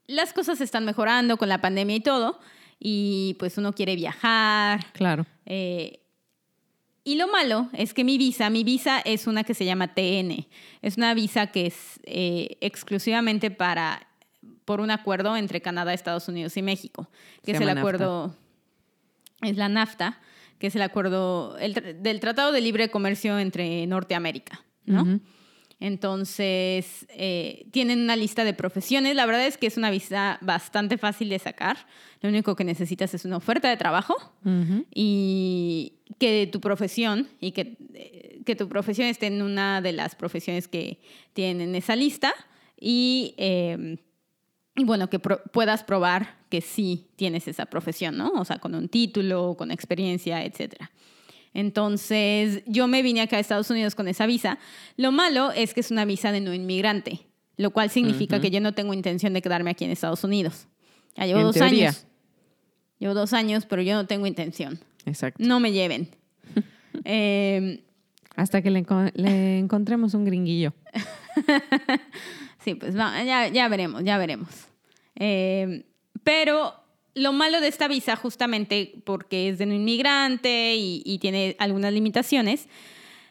[0.08, 2.40] las cosas están mejorando con la pandemia y todo,
[2.80, 4.92] y pues uno quiere viajar.
[4.94, 5.26] Claro.
[5.46, 5.98] eh,
[7.04, 10.46] y lo malo es que mi visa, mi visa es una que se llama TN,
[10.84, 14.08] es una visa que es eh, exclusivamente para,
[14.66, 17.10] por un acuerdo entre Canadá, Estados Unidos y México,
[17.44, 18.36] que Se es el acuerdo,
[19.42, 20.20] es la NAFTA,
[20.60, 21.74] que es el acuerdo el
[22.04, 25.20] del Tratado de Libre Comercio entre Norteamérica, ¿no?
[25.80, 29.16] Entonces, eh, tienen una lista de profesiones.
[29.16, 31.88] La verdad es que es una visa bastante fácil de sacar.
[32.22, 34.16] Lo único que necesitas es una oferta de trabajo
[34.94, 40.14] y que tu profesión y que, eh, que tu profesión esté en una de las
[40.14, 41.00] profesiones que
[41.34, 42.32] tienen en esa lista
[42.80, 43.98] y, eh,
[44.76, 48.30] y bueno, que pro- puedas probar que sí tienes esa profesión, ¿no?
[48.34, 50.92] O sea, con un título, con experiencia, etcétera.
[51.54, 54.60] Entonces, yo me vine acá a Estados Unidos con esa visa.
[54.98, 57.22] Lo malo es que es una visa de no inmigrante,
[57.58, 60.68] lo cual significa que yo no tengo intención de quedarme aquí en Estados Unidos.
[61.18, 61.90] Ya llevo En dos teoría.
[61.90, 62.06] años.
[63.00, 64.80] Llevo dos años, pero yo no tengo intención.
[65.06, 65.44] Exacto.
[65.44, 66.10] No me lleven.
[67.06, 67.84] Eh,
[68.36, 70.74] Hasta que le, enco- le encontremos un gringuillo.
[72.64, 74.50] sí, pues ya, ya veremos, ya veremos.
[75.16, 75.86] Eh,
[76.24, 76.76] pero
[77.14, 82.68] lo malo de esta visa, justamente porque es de un inmigrante y, tiene algunas limitaciones,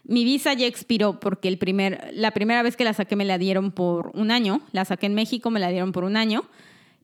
[0.04, 3.38] mi visa ya expiró porque el primer, la primera vez que la saqué me la
[3.38, 6.44] dieron por un año, la saqué en México, me la dieron por un año,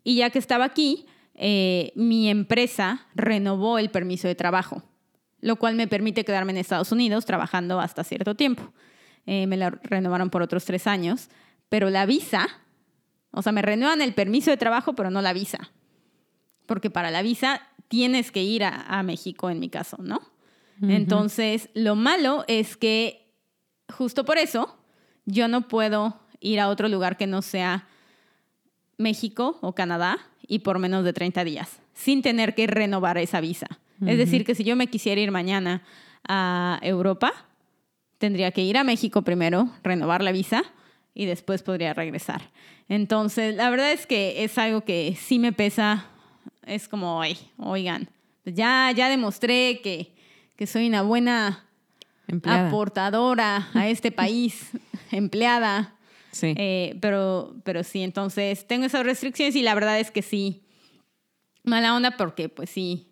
[0.02, 4.82] y ya que estaba aquí, eh, mi empresa renovó el permiso de trabajo,
[5.40, 8.72] lo cual me permite quedarme en Estados Unidos trabajando hasta cierto tiempo.
[9.26, 11.28] Eh, me la renovaron por otros tres años,
[11.68, 12.48] pero la visa,
[13.32, 15.70] o sea, me renuevan el permiso de trabajo, pero no la visa,
[16.66, 20.20] porque para la visa tienes que ir a, a México en mi caso, ¿no?
[20.82, 23.32] Entonces, lo malo es que
[23.88, 24.76] justo por eso
[25.24, 27.88] yo no puedo ir a otro lugar que no sea
[28.98, 33.66] México o Canadá y por menos de 30 días, sin tener que renovar esa visa.
[34.06, 35.82] Es decir, que si yo me quisiera ir mañana
[36.28, 37.32] a Europa,
[38.18, 40.64] tendría que ir a México primero, renovar la visa
[41.14, 42.42] y después podría regresar.
[42.90, 46.06] Entonces, la verdad es que es algo que sí me pesa.
[46.66, 48.08] Es como, "Ay, oigan,
[48.44, 50.12] ya, ya demostré que,
[50.56, 51.64] que soy una buena
[52.28, 52.68] Empleada.
[52.68, 54.70] aportadora a este país,
[55.10, 55.94] empleada.
[56.32, 56.54] Sí.
[56.58, 60.64] Eh, pero, pero sí, entonces tengo esas restricciones y la verdad es que sí,
[61.64, 63.08] mala onda porque pues sí,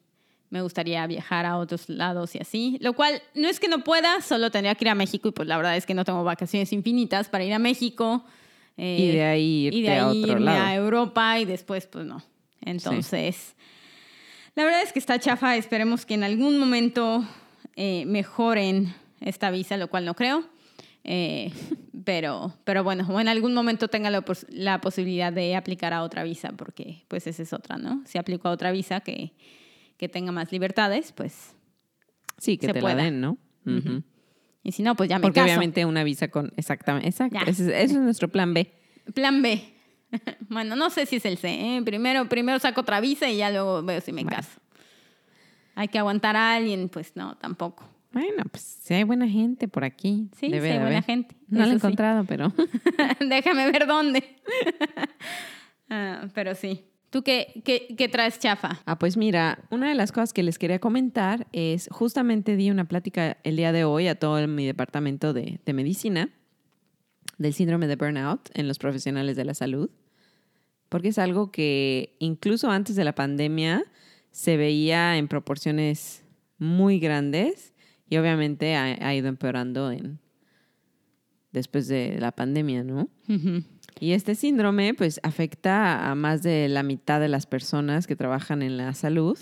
[0.50, 2.76] me gustaría viajar a otros lados y así.
[2.80, 5.48] Lo cual no es que no pueda, solo tendría que ir a México y pues
[5.48, 8.24] la verdad es que no tengo vacaciones infinitas para ir a México.
[8.76, 10.64] eh, y de ahí irte y de a ahí otro irme lado.
[10.66, 12.22] a Europa y después pues no.
[12.64, 13.54] Entonces,
[14.54, 15.56] la verdad es que está chafa.
[15.56, 17.24] Esperemos que en algún momento
[17.76, 20.44] eh, mejoren esta visa, lo cual no creo.
[21.04, 21.50] Eh,
[22.04, 26.02] pero, pero bueno, o en algún momento tenga la, pos- la posibilidad de aplicar a
[26.02, 28.02] otra visa, porque pues esa es otra, ¿no?
[28.06, 29.32] Si aplico a otra visa que,
[29.96, 31.54] que tenga más libertades, pues...
[32.38, 32.94] sí, que se te pueda.
[32.96, 33.38] la den, ¿no?
[34.62, 35.44] Y si no, pues ya me Porque caso.
[35.46, 36.52] obviamente una visa con...
[36.56, 37.08] Exactamente.
[37.08, 37.38] Exacto.
[37.46, 38.70] Ese es nuestro plan B.
[39.14, 39.73] Plan B.
[40.48, 41.48] bueno, no sé si es el C.
[41.48, 41.82] ¿eh?
[41.84, 44.36] Primero, primero saco otra visa y ya luego veo si me Bueno.
[44.36, 44.60] caso.
[45.74, 47.84] Hay que aguantar a alguien, pues no, tampoco.
[48.12, 50.28] Bueno, pues si hay buena gente por aquí.
[50.36, 51.34] Sí, debe sí, de buena gente.
[51.48, 51.74] No la he sí.
[51.74, 52.52] encontrado, pero...
[53.20, 54.36] Déjame ver dónde.
[55.90, 56.84] Ah, pero sí.
[57.10, 58.80] ¿Tú qué, qué, qué traes chafa?
[58.86, 62.86] Ah, pues mira, una de las cosas que les quería comentar es, justamente di una
[62.86, 66.30] plática el día de hoy a todo mi departamento de, de medicina
[67.38, 69.90] del síndrome de burnout en los profesionales de la salud,
[70.88, 73.84] porque es algo que incluso antes de la pandemia
[74.30, 76.24] se veía en proporciones
[76.58, 77.72] muy grandes
[78.08, 80.18] y obviamente ha, ha ido empeorando en,
[81.54, 83.08] después de la pandemia, ¿no?
[84.00, 88.60] Y este síndrome pues afecta a más de la mitad de las personas que trabajan
[88.60, 89.38] en la salud.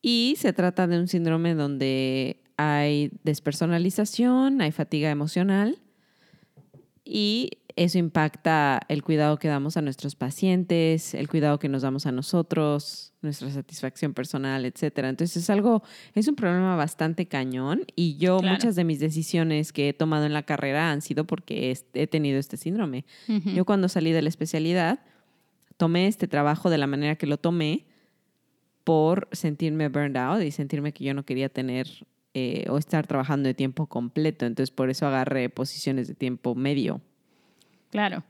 [0.00, 5.78] Y se trata de un síndrome donde hay despersonalización, hay fatiga emocional
[7.04, 12.06] y eso impacta el cuidado que damos a nuestros pacientes, el cuidado que nos damos
[12.06, 15.10] a nosotros, nuestra satisfacción personal, etcétera.
[15.10, 15.82] Entonces es algo,
[16.14, 18.54] es un problema bastante cañón y yo Claro.
[18.54, 22.38] muchas de mis decisiones que he tomado en la carrera han sido porque he tenido
[22.38, 23.04] este síndrome.
[23.54, 25.00] Yo cuando salí de la especialidad
[25.76, 27.84] tomé este trabajo de la manera que lo tomé
[28.84, 31.88] por sentirme burned out y sentirme que yo no quería tener
[32.32, 34.46] eh, o estar trabajando de tiempo completo.
[34.46, 37.00] Entonces, por eso agarré posiciones de tiempo medio.
[37.96, 38.24] Claro.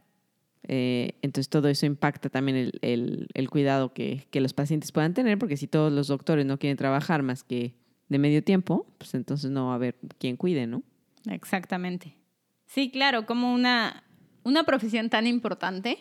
[0.68, 5.12] Eh, entonces, todo eso impacta también el, el, el cuidado que, que los pacientes puedan
[5.12, 7.74] tener, porque si todos los doctores no quieren trabajar más que
[8.08, 10.84] de medio tiempo, pues entonces no va a haber quien cuide, ¿no?
[11.28, 12.14] Exactamente.
[12.66, 14.04] Sí, claro, como una,
[14.44, 15.98] una profesión tan importante,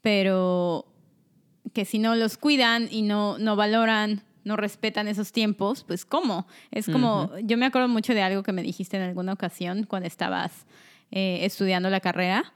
[0.00, 0.86] pero
[1.74, 6.46] que si no los cuidan y no, no valoran, no respetan esos tiempos, pues ¿cómo?
[6.70, 10.06] Es como, yo me acuerdo mucho de algo que me dijiste en alguna ocasión cuando
[10.06, 10.64] estabas
[11.10, 12.52] eh, estudiando la carrera,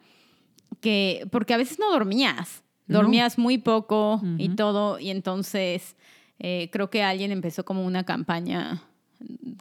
[0.81, 5.97] que porque a veces no dormías, dormías muy poco y todo, y entonces
[6.39, 8.83] eh, creo que alguien empezó como una campaña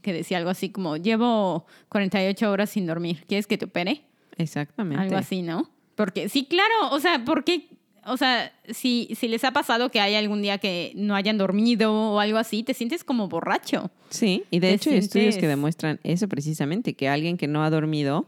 [0.01, 4.03] que decía algo así como, llevo 48 horas sin dormir, ¿quieres que te opere?
[4.38, 5.03] Exactamente.
[5.03, 5.69] Algo así, ¿no?
[5.95, 7.67] Porque sí, claro, o sea, porque,
[8.05, 11.93] o sea, si, si les ha pasado que hay algún día que no hayan dormido
[11.93, 13.91] o algo así, te sientes como borracho.
[14.10, 17.69] Sí, y de hecho hay estudios que demuestran eso precisamente, que alguien que no ha
[17.69, 18.25] dormido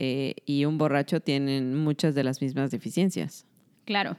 [0.00, 3.46] eh, y un borracho tienen muchas de las mismas deficiencias.
[3.84, 4.16] Claro.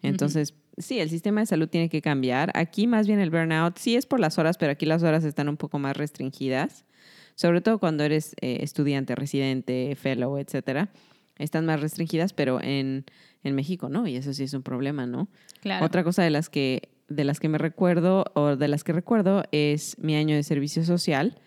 [0.00, 2.50] Entonces, sí, el sistema de salud tiene que cambiar.
[2.54, 5.50] Aquí más bien el burnout sí es por las horas, pero aquí las horas están
[5.50, 6.86] un poco más restringidas,
[7.34, 10.88] sobre todo cuando eres eh, estudiante, residente, fellow, etcétera.
[11.36, 13.04] Están más restringidas, pero en,
[13.44, 15.28] en México no, y eso sí es un problema, ¿no?
[15.60, 15.84] Claro.
[15.84, 19.44] Otra cosa de las que de las que me recuerdo o de las que recuerdo
[19.52, 21.38] es mi año de servicio social,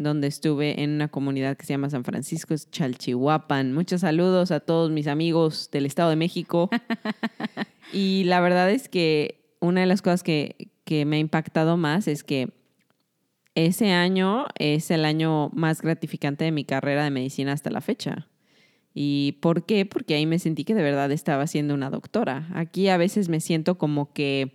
[0.00, 3.74] donde estuve en una comunidad que se llama San Francisco Chalchihuapan.
[3.74, 6.70] Muchos saludos a todos mis amigos del Estado de México.
[7.92, 12.08] y la verdad es que una de las cosas que, que me ha impactado más
[12.08, 12.54] es que
[13.54, 18.26] ese año es el año más gratificante de mi carrera de medicina hasta la fecha.
[18.94, 19.84] ¿Y por qué?
[19.84, 22.48] Porque ahí me sentí que de verdad estaba siendo una doctora.
[22.54, 24.54] Aquí a veces me siento como que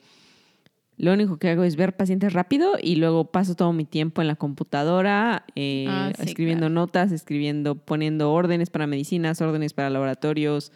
[0.98, 4.28] lo único que hago es ver pacientes rápido y luego paso todo mi tiempo en
[4.30, 6.74] la computadora, eh, Ah, sí, escribiendo claro.
[6.76, 10.72] notas, escribiendo, poniendo órdenes para medicinas, órdenes para laboratorios,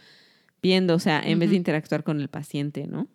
[0.62, 3.08] viendo, o sea, en vez de interactuar con el paciente, ¿no?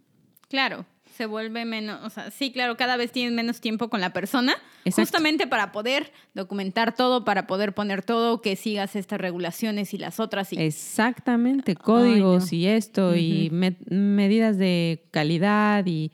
[0.49, 0.87] Claro,
[1.17, 4.55] se vuelve menos, o sea, sí, claro, cada vez tienes menos tiempo con la persona,
[4.85, 5.03] Exacto.
[5.03, 10.19] justamente para poder documentar todo, para poder poner todo, que sigas estas regulaciones y las
[10.21, 10.53] otras.
[10.53, 12.57] Y, Exactamente, códigos no.
[12.59, 16.11] y esto, y me- medidas de calidad y,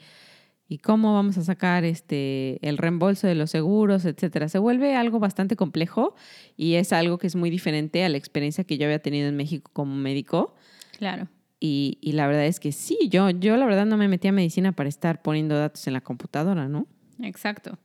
[0.70, 4.48] y cómo vamos a sacar este el reembolso de los seguros, etcétera.
[4.48, 6.14] Se vuelve algo bastante complejo
[6.56, 9.36] y es algo que es muy diferente a la experiencia que yo había tenido en
[9.36, 10.54] México como médico.
[10.96, 11.26] claro,
[11.58, 14.32] Y, y la verdad es que sí, yo, yo la verdad no me metí a
[14.32, 16.86] medicina para estar poniendo datos en la computadora, ¿no?
[17.20, 17.76] exacto.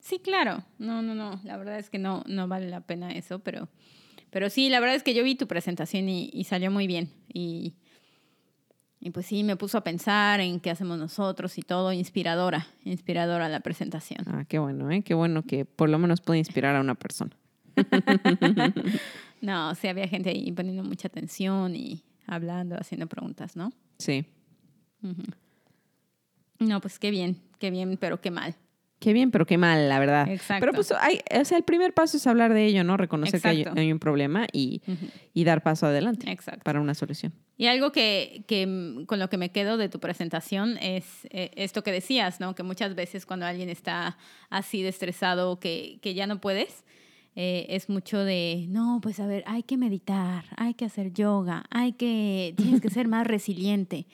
[0.00, 0.64] Sí, claro.
[0.78, 1.40] No, no, no.
[1.44, 3.68] La verdad es que no, no vale la pena eso, pero,
[4.30, 7.08] pero sí, la verdad es que yo vi tu presentación y, y salió muy bien.
[7.32, 7.76] Y,
[9.04, 11.92] y pues sí, me puso a pensar en qué hacemos nosotros y todo.
[11.92, 14.24] Inspiradora, inspiradora la presentación.
[14.28, 15.02] Ah, qué bueno, ¿eh?
[15.02, 17.36] Qué bueno que por lo menos puede inspirar a una persona.
[19.42, 23.72] No, sí, había gente ahí poniendo mucha atención y hablando, haciendo preguntas, ¿no?
[23.98, 24.24] Sí.
[26.60, 28.54] No, pues qué bien, qué bien, pero qué mal.
[29.02, 30.28] Qué bien, pero qué mal, la verdad.
[30.28, 30.60] Exacto.
[30.60, 32.96] Pero pues, hay, o sea, el primer paso es hablar de ello, ¿no?
[32.96, 34.80] Reconocer que hay, un problema y,
[35.34, 36.62] dar paso adelante Exacto.
[36.62, 37.32] para una solución.
[37.56, 41.50] Y algo que, que, mm, con lo que me quedo de tu presentación es eh,
[41.56, 42.54] esto que decías, ¿no?
[42.54, 44.18] Que muchas veces cuando alguien está
[44.50, 46.84] así de estresado que, que ya no puedes,
[47.34, 51.64] eh, es mucho de, no, pues a ver, hay que meditar, hay que hacer yoga,
[51.70, 54.06] hay que, tienes que ser más resiliente,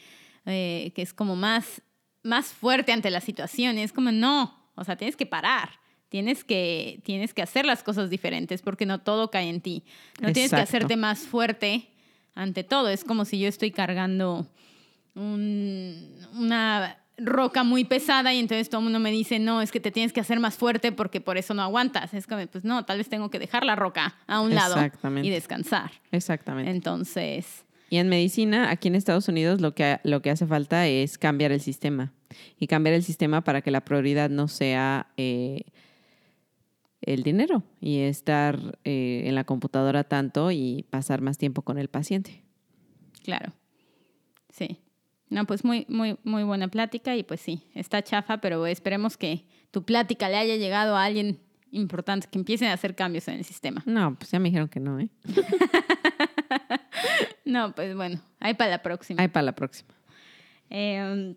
[0.46, 1.82] eh, que es como más,
[2.22, 3.76] más fuerte ante la situación.
[3.76, 5.70] Y es como, no, o sea, tienes que parar.
[6.08, 9.84] Tienes que, tienes que hacer las cosas diferentes porque no todo cae en ti.
[10.20, 11.88] No tienes que hacerte más fuerte
[12.34, 12.88] ante todo.
[12.88, 14.46] Es como si yo estoy cargando
[15.14, 19.80] un- una roca muy pesada y entonces todo el mundo me dice, no, es que
[19.80, 22.14] te tienes que hacer más fuerte porque por eso no aguantas.
[22.14, 24.76] Es como, pues no, tal vez tengo que dejar la roca a un lado
[25.26, 25.90] y descansar.
[26.12, 26.70] Exactamente.
[26.70, 31.18] Entonces, Y en medicina, aquí en Estados Unidos, lo que, lo que hace falta es
[31.18, 32.12] cambiar el sistema.
[32.58, 35.62] Y cambiar el sistema para que la prioridad no sea eh,
[37.00, 41.88] el dinero y estar eh, en la computadora tanto y pasar más tiempo con el
[41.88, 42.42] paciente.
[43.24, 43.52] claro.
[44.50, 44.78] Sí.
[45.30, 49.44] No, pues muy, muy, muy buena plática y pues sí, está chafa, pero esperemos que
[49.70, 51.38] tu plática le haya llegado a alguien
[51.72, 53.82] importante, que empiecen a hacer cambios en el sistema.
[53.86, 55.08] No, pues ya me dijeron que no, ¿eh?
[57.44, 59.22] No, pues bueno, ahí para la próxima.
[59.22, 59.94] Ahí para la próxima.
[60.70, 61.34] Eh,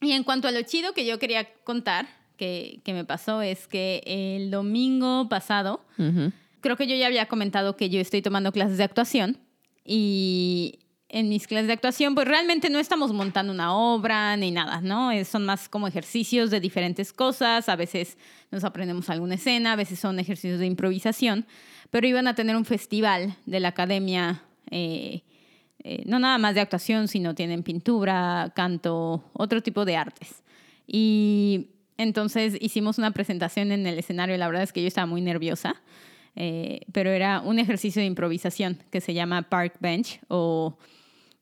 [0.00, 2.06] y en cuanto a lo chido que yo quería contar,
[2.36, 6.32] que, que me pasó, es que el domingo pasado, Ujú.
[6.60, 9.38] creo que yo ya había comentado que yo estoy tomando clases de actuación
[9.84, 10.79] y,
[11.12, 15.10] en mis clases de actuación, pues realmente no estamos montando una obra ni nada, ¿no?
[15.10, 18.16] Es- Son más como ejercicios de diferentes cosas, a veces
[18.50, 21.46] nos aprendemos alguna escena, a veces son ejercicios de improvisación,
[21.90, 25.22] pero iban a tener un festival de la academia, eh,
[25.82, 30.42] eh, no nada más de actuación, sino tienen pintura, canto, otro tipo de artes.
[30.86, 31.68] Y
[31.98, 35.74] entonces hicimos una presentación en el escenario, la verdad es que yo estaba muy nerviosa.
[36.36, 40.78] Eh, pero era un ejercicio de improvisación que se llama Park Bench o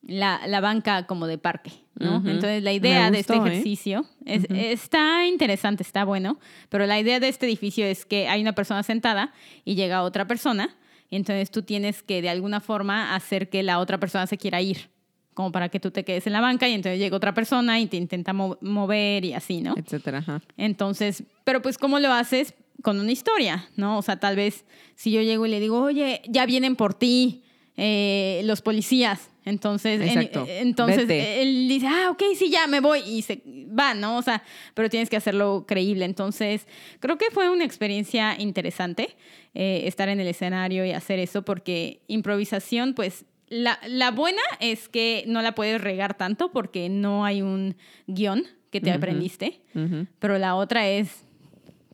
[0.03, 2.17] la, la banca como de parque, ¿no?
[2.25, 3.37] Entonces la idea de este ¿eh?
[3.39, 8.41] ejercicio es- está interesante, está bueno, pero la idea de este edificio es que hay
[8.41, 9.33] una persona sentada
[9.65, 10.77] y llega otra persona
[11.11, 14.61] y entonces tú tienes que de alguna forma hacer que la otra persona se quiera
[14.63, 14.89] ir,
[15.35, 17.87] como para que tú te quedes en la banca y entonces llega otra persona y
[17.87, 19.75] te intenta mo- mover y así, ¿no?
[19.77, 20.19] etcétera.
[20.19, 20.41] Ajá.
[20.57, 22.55] Entonces, pero pues ¿cómo lo haces?
[22.83, 23.99] Con una historia, ¿no?
[23.99, 27.43] O sea, tal vez si yo llego y le digo, oye, ya vienen por ti
[27.79, 29.31] eh, los policías.
[29.47, 30.31] Entonces, en-
[30.67, 31.41] entonces Vete.
[31.41, 34.19] él dice, ah, ok, sí, ya me voy y se va, ¿no?
[34.19, 34.43] O sea,
[34.75, 36.05] pero tienes que hacerlo creíble.
[36.05, 36.67] Entonces,
[37.01, 39.17] creo que fue una experiencia interesante
[39.55, 44.91] eh, estar en el escenario y hacer eso porque improvisación, pues la, la buena es
[44.91, 47.75] que no la puedes regar tanto porque no hay un
[48.07, 49.63] guion que te aprendiste.
[49.75, 50.07] Ujú.
[50.19, 51.25] Pero la otra es,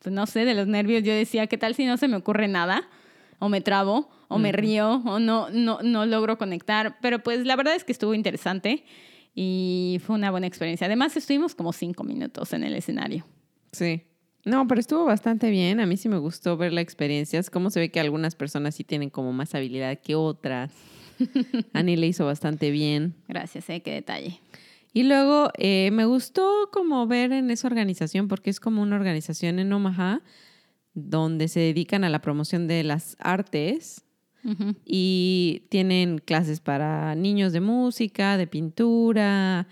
[0.01, 1.03] pues no sé, de los nervios.
[1.03, 2.89] Yo decía, ¿qué tal si no se me ocurre nada?
[3.39, 6.97] O me trabo, o me río, o no, no, no logro conectar.
[7.01, 8.83] Pero pues la verdad es que estuvo interesante
[9.33, 10.85] y fue una buena experiencia.
[10.87, 13.25] Además, estuvimos como cinco minutos en el escenario.
[13.71, 14.03] Sí.
[14.45, 15.79] No, pero estuvo bastante bien.
[15.79, 17.39] A mí sí me gustó ver la experiencia.
[17.39, 20.71] Es como se ve que algunas personas sí tienen como más habilidad que otras.
[21.73, 23.15] Ani le hizo bastante bien.
[23.27, 23.81] Gracias, ¿eh?
[23.81, 24.39] Qué detalle.
[24.93, 29.59] Y luego eh, me gustó como ver en esa organización, porque es como una organización
[29.59, 30.21] en Omaha
[30.95, 34.01] donde se dedican a la promoción de las artes
[34.85, 39.67] y tienen clases para niños de música, de pintura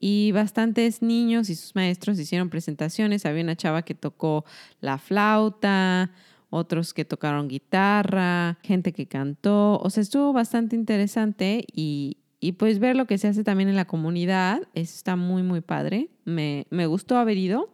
[0.00, 3.24] y bastantes niños y sus maestros hicieron presentaciones.
[3.24, 4.44] Había una chava que tocó
[4.80, 6.10] la flauta,
[6.50, 9.78] otros que tocaron guitarra, gente que cantó.
[9.78, 13.76] O sea, estuvo bastante interesante y, y pues ver lo que se hace también en
[13.76, 16.10] la comunidad, eso está muy, muy padre.
[16.24, 17.70] Me, me gustó haber ido.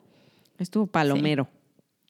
[0.58, 1.48] Estuvo palomero.
[1.50, 1.63] Sí,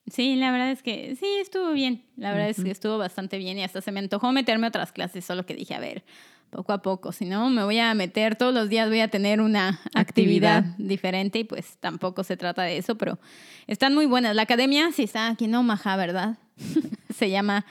[0.06, 2.04] la verdad es que sí, estuvo bien.
[2.16, 4.92] La verdad es que estuvo bastante bien y hasta se me antojó meterme a otras
[4.92, 6.04] clases, solo que dije, a ver,
[6.50, 9.40] poco a poco, si no, me voy a meter todos los días, voy a tener
[9.40, 10.64] una actividad, Actividad.
[10.78, 13.18] diferente y pues tampoco se trata de eso, pero
[13.66, 14.36] están muy buenas.
[14.36, 16.38] La academia sí está aquí en Omaha, ¿verdad?
[17.14, 17.64] se llama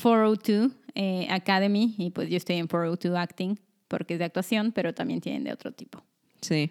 [0.00, 4.94] 402 eh, Academy y pues yo estoy en 402 Acting porque es de actuación, pero
[4.94, 6.02] también tienen de otro tipo.
[6.40, 6.70] Sí.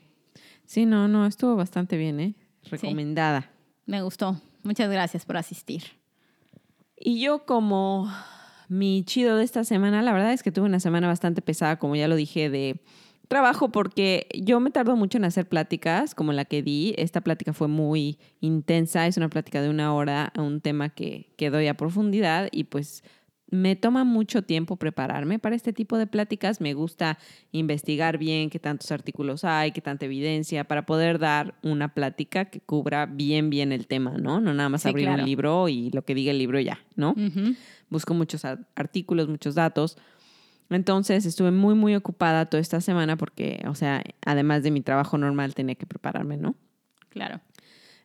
[0.66, 2.34] Sí, no, no, estuvo bastante bien, ¿eh?
[2.70, 3.52] Recomendada.
[3.86, 4.42] Me gustó.
[4.64, 5.84] Muchas gracias por asistir.
[6.98, 8.12] Y yo como
[8.68, 11.96] mi chido de esta semana, la verdad es que tuve una semana bastante pesada, como
[11.96, 12.82] ya lo dije, de
[13.30, 16.94] trabajo, porque yo me tardo mucho en hacer pláticas, como la que di.
[16.98, 21.50] Esta plática fue muy intensa, es una plática de una hora, un tema que, que
[21.50, 23.04] doy a profundidad y pues
[23.52, 26.62] me toma mucho tiempo prepararme para este tipo de pláticas.
[26.62, 27.18] Me gusta
[27.52, 32.60] investigar bien qué tantos artículos hay, qué tanta evidencia, para poder dar una plática que
[32.62, 34.40] cubra bien, bien el tema, ¿no?
[34.40, 35.24] No nada más Sí, abrir claro.
[35.24, 37.16] un libro y lo que diga el libro ya, ¿no?
[37.90, 39.98] Busco muchos ar- artículos, muchos datos.
[40.70, 45.18] Entonces estuve muy, muy ocupada toda esta semana porque, o sea, además de mi trabajo
[45.18, 46.56] normal, tenía que prepararme, ¿no?
[47.10, 47.42] Claro.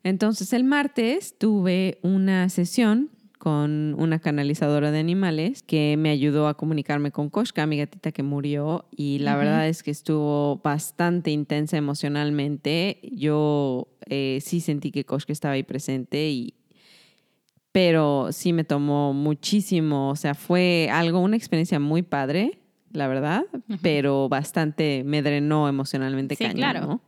[0.03, 3.11] Entonces el martes tuve una sesión
[3.45, 8.23] con una canalizadora de animales que me ayudó a comunicarme con Koshka, mi gatita que
[8.23, 13.01] murió, y la verdad es que estuvo bastante intensa emocionalmente.
[13.13, 16.55] Yo eh, sí sentí que Koshka estaba ahí presente y
[17.71, 23.43] pero sí me tomó muchísimo, o sea, fue algo, una experiencia muy padre, la verdad,
[23.83, 27.01] pero bastante me drenó emocionalmente Sí, cañón, claro.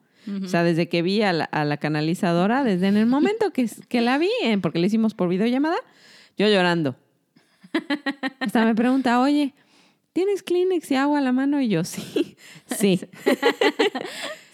[0.44, 3.70] O sea, desde que vi a la, a la canalizadora, desde en el momento que,
[3.88, 5.79] que la vi, eh, porque le hicimos por videollamada,
[6.37, 6.96] yo llorando.
[8.40, 9.55] Hasta me pregunta, oye,
[10.12, 11.61] ¿tienes Kleenex y agua a la mano?
[11.61, 13.01] Y yo, sí, sí.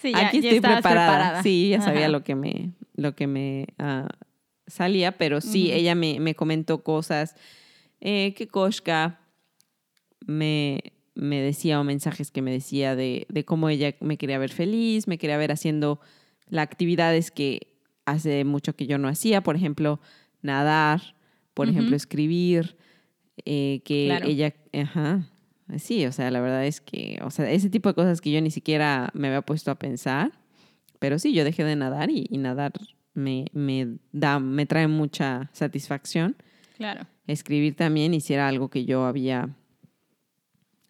[0.01, 1.43] Sí, ya- Aquí ya estoy preparada.
[1.43, 2.09] Sí, ya sabía Ajá.
[2.09, 4.09] lo que me, lo que me ah,
[4.67, 7.37] salía, pero sí, ella me, me comentó cosas
[8.01, 9.21] eh, que Koshka
[10.27, 10.81] me,
[11.15, 15.07] me decía o mensajes que me decía de, de cómo ella me quería ver feliz,
[15.07, 16.01] me quería ver haciendo
[16.49, 17.69] las actividades que
[18.05, 20.01] hace mucho que yo no hacía, por ejemplo,
[20.43, 21.15] nadar,
[21.55, 22.77] por ejemplo, escribir,
[23.45, 24.27] eh, que Claro.
[24.27, 25.29] ella, ajá,
[25.79, 28.41] sí, o sea, la verdad es que, o sea, ese tipo de cosas que yo
[28.41, 30.33] ni siquiera me había puesto a pensar,
[30.99, 32.73] pero sí, yo dejé de nadar y, y nadar
[33.15, 36.37] me, me da, me trae mucha satisfacción.
[36.77, 37.07] Claro.
[37.27, 39.55] Escribir también hiciera algo que yo había,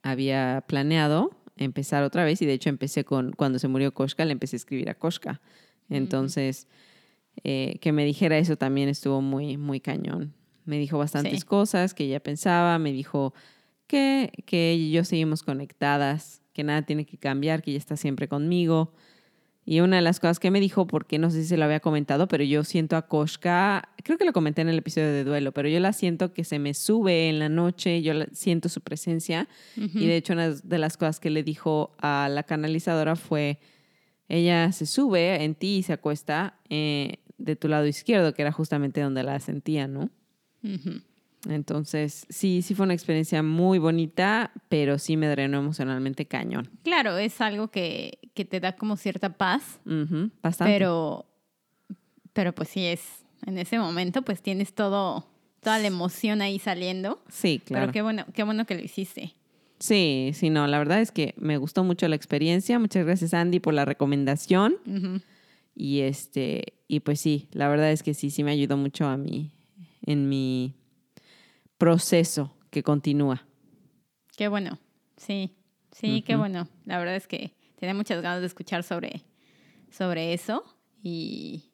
[0.03, 4.33] había planeado empezar otra vez y de hecho empecé con, cuando se murió Koshka, le
[4.33, 5.41] empecé a escribir a Koshka.
[5.89, 6.69] Entonces,
[7.45, 10.35] eh, que me dijera eso también estuvo muy, muy cañón.
[10.65, 11.47] Me dijo bastantes Sí.
[11.47, 13.35] cosas que ella pensaba, me dijo
[13.87, 17.97] que, que ella y yo seguimos conectadas, que nada tiene que cambiar, que ella está
[17.97, 18.93] siempre conmigo.
[19.65, 21.79] Y una de las cosas que me dijo, porque no sé si se lo había
[21.81, 25.53] comentado, pero yo siento a Koshka, creo que lo comenté en el episodio de duelo,
[25.53, 28.81] pero yo la siento que se me sube en la noche, yo la- siento su
[28.81, 29.49] presencia.
[29.77, 33.61] Y de hecho, una de las cosas que le dijo a la canalizadora fue,
[34.29, 38.51] ella se sube en ti y se acuesta eh, de tu lado izquierdo, que era
[38.53, 40.11] justamente donde la sentía, ¿no?
[41.49, 46.71] Entonces, sí, sí fue una experiencia muy bonita, pero sí me drenó emocionalmente cañón.
[46.85, 49.81] Claro, es algo que, que te da como cierta paz,
[50.43, 50.73] bastante.
[50.73, 51.27] pero,
[52.33, 55.27] pero pues sí es, en ese momento pues tienes todo,
[55.61, 57.23] toda la emoción ahí saliendo.
[57.29, 57.87] sí, claro.
[57.87, 59.35] Pero qué bueno, qué bueno que lo hiciste.
[59.81, 62.79] Sí, sí, no, la verdad es que me gustó mucho la experiencia.
[62.79, 64.77] Muchas gracias, Andy, por la recomendación.
[65.75, 69.17] Y este, y pues sí, la verdad es que sí, sí me ayudó mucho a
[69.17, 69.51] mí
[70.03, 70.75] en mi
[71.79, 73.47] proceso que continúa.
[74.37, 74.79] Qué bueno,
[75.17, 75.55] sí,
[75.91, 76.69] sí, qué bueno.
[76.85, 79.23] La verdad es que tenía muchas ganas de escuchar sobre,
[79.91, 80.65] sobre eso
[81.03, 81.71] y,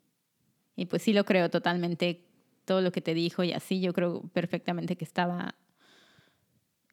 [0.77, 2.25] y pues sí lo creo totalmente,
[2.65, 5.55] todo lo que te dijo y así, yo creo perfectamente que estaba,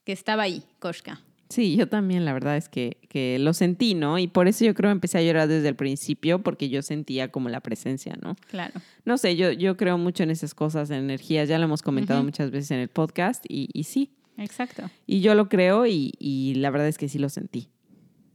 [0.04, 1.22] que estaba ahí, Koshka.
[1.50, 4.18] Sí, yo también, la verdad es que, que lo sentí, ¿no?
[4.18, 7.32] Y por eso yo creo que empecé a llorar desde el principio, porque yo sentía
[7.32, 8.36] como la presencia, ¿no?
[8.50, 8.74] Claro.
[9.06, 12.24] No sé, yo, yo creo mucho en esas cosas, en energías, ya lo hemos comentado
[12.24, 14.89] muchas veces en el podcast, y, y sí, Exacto.
[15.06, 17.70] y yo lo creo y, y la verdad es que sí lo sentí.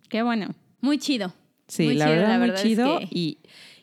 [0.08, 0.54] Qué bueno.
[0.80, 1.34] Muy chido.
[1.66, 2.98] Sí, Muy la chido, verdad, la muy verdad es chido.
[3.00, 3.38] que- Y,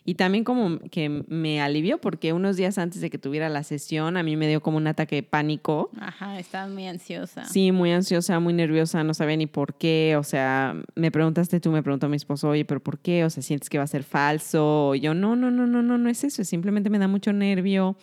[0.08, 4.16] y también como que me alivió porque unos días antes de que tuviera la sesión
[4.16, 5.90] a mí me dio como un ataque de pánico.
[6.00, 7.44] Ajá, estabas muy ansiosa.
[7.44, 10.16] Sí, muy ansiosa, muy nerviosa, no sabía ni por qué.
[10.18, 13.26] O sea, me preguntaste tú, me preguntó mi esposo, oye, pero ¿por qué?
[13.26, 14.94] O sea, ¿sientes que va a ser falso?
[14.94, 16.42] Y yo, no, no, no, no, no, no es eso.
[16.42, 17.98] Simplemente me da mucho nervio.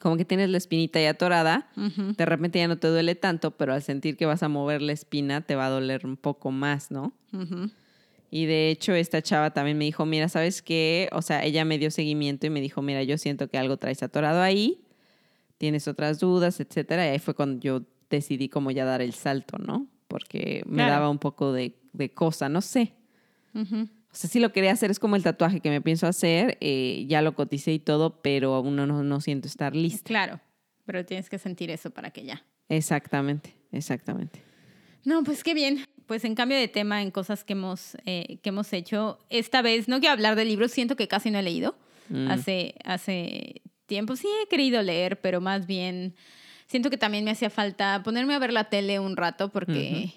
[0.00, 1.70] Como que tienes la espinita ya atorada.
[1.74, 4.92] De repente ya no te duele tanto, pero al sentir que vas a mover la
[4.92, 7.14] espina te va a doler un poco más, ¿no?
[7.32, 7.70] Ujú.
[8.30, 11.08] Y de hecho, esta chava también me dijo, mira, ¿sabes qué?
[11.12, 14.02] O sea, ella me dio seguimiento y me dijo, mira, yo siento que algo traes
[14.02, 14.80] atorado ahí,
[15.58, 17.06] tienes otras dudas, etcétera.
[17.06, 19.86] Y ahí fue cuando yo decidí como ya dar el salto, ¿no?
[20.08, 20.92] Porque me Claro.
[20.92, 22.92] daba un poco de, de cosa, no sé.
[23.54, 23.82] Ujú.
[24.10, 27.04] O sea, sí lo quería hacer, es como el tatuaje que me pienso hacer, eh,
[27.08, 30.04] ya lo coticé y todo, pero aún no, no, no siento estar lista.
[30.08, 30.40] Claro,
[30.86, 32.44] pero tienes que sentir eso para que ya.
[32.68, 34.40] Exactamente, exactamente.
[35.04, 35.84] No, pues qué bien.
[36.06, 39.88] Pues en cambio de tema, en cosas que hemos, eh, que hemos hecho, esta vez
[39.88, 41.76] no quiero hablar de libros, siento que casi no he leído.
[42.10, 42.30] Mm.
[42.30, 46.14] Hace, hace tiempo sí he querido leer, pero más bien
[46.66, 50.10] siento que también me hacía falta ponerme a ver la tele un rato porque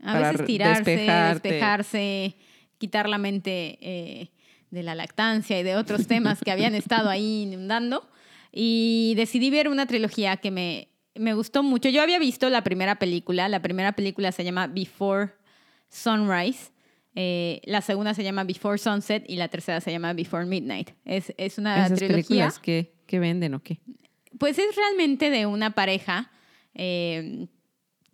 [0.00, 1.48] a Para veces re- tirarse, despejarte.
[1.48, 2.36] despejarse,
[2.78, 4.28] quitar la mente eh,
[4.70, 8.08] de la lactancia y de otros temas que habían estado ahí inundando.
[8.52, 11.88] Y decidí ver una trilogía que me, me gustó mucho.
[11.88, 13.48] Yo había visto la primera película.
[13.48, 15.32] La primera película se llama Before
[15.88, 16.70] Sunrise.
[17.14, 20.90] Eh, la segunda se llama Before Sunset y la tercera se llama Before Midnight.
[21.04, 22.16] Es, es una ¿Esas trilogía.
[22.24, 23.80] películas que, que venden o qué?
[24.38, 26.30] Pues es realmente de una pareja,
[26.74, 27.46] eh,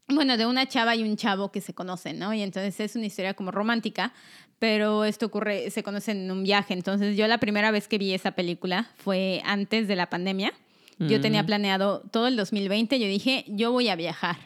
[0.08, 2.34] bueno, de una chava y un chavo que se conocen, ¿no?
[2.34, 4.12] Y entonces es una historia como romántica,
[4.58, 6.74] pero esto ocurre, se conocen en un viaje.
[6.74, 10.52] Entonces yo la primera vez que vi esa película fue antes de la pandemia.
[10.98, 11.46] Yo tenía Mm.
[11.46, 14.36] planeado todo el 2020, yo dije, yo voy a viajar.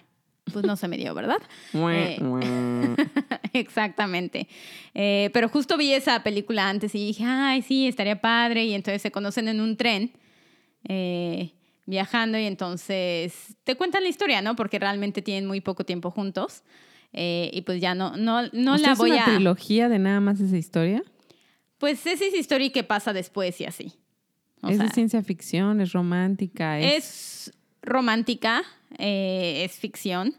[0.53, 1.39] Pues no se me dio, ¿verdad?
[1.75, 2.19] Eh,
[3.55, 4.49] Exactamente.
[4.95, 8.65] Eh, pero justo vi esa película antes y dije, ay, sí, estaría padre.
[8.65, 10.13] Y entonces se conocen en un tren
[10.89, 11.53] eh,
[11.87, 14.57] viajando y entonces te cuentan la historia, ¿no?
[14.57, 16.63] Porque realmente tienen muy poco tiempo juntos.
[17.15, 19.27] Eh, y pues ya no, no, no ¿O sea, la es voy una a...
[19.27, 21.03] trilogía de nada más esa historia?
[21.79, 23.93] Pues esa es historia y qué pasa después y así.
[24.63, 26.95] O es sea, de ciencia ficción, es romántica, es...
[27.49, 27.53] es
[27.83, 28.63] romántica,
[28.99, 30.35] eh, es ficción,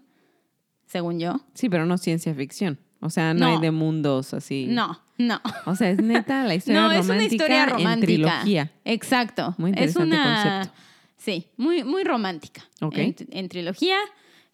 [0.85, 1.41] según yo.
[1.53, 2.79] Sí, pero no ciencia ficción.
[2.99, 3.55] O sea, no, No.
[3.55, 4.65] hay de mundos así.
[4.69, 5.41] No, no.
[5.65, 7.93] O sea, es neta la historia No, romántica es una historia romántica.
[7.93, 8.71] en trilogía.
[8.85, 9.55] Exacto.
[9.57, 10.81] Muy es interesante una, concepto.
[11.17, 12.63] Sí, muy, muy romántica.
[12.81, 12.97] Ok.
[12.97, 13.97] En, en trilogía,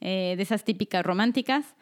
[0.02, 1.76] eh, de esas típicas románticas.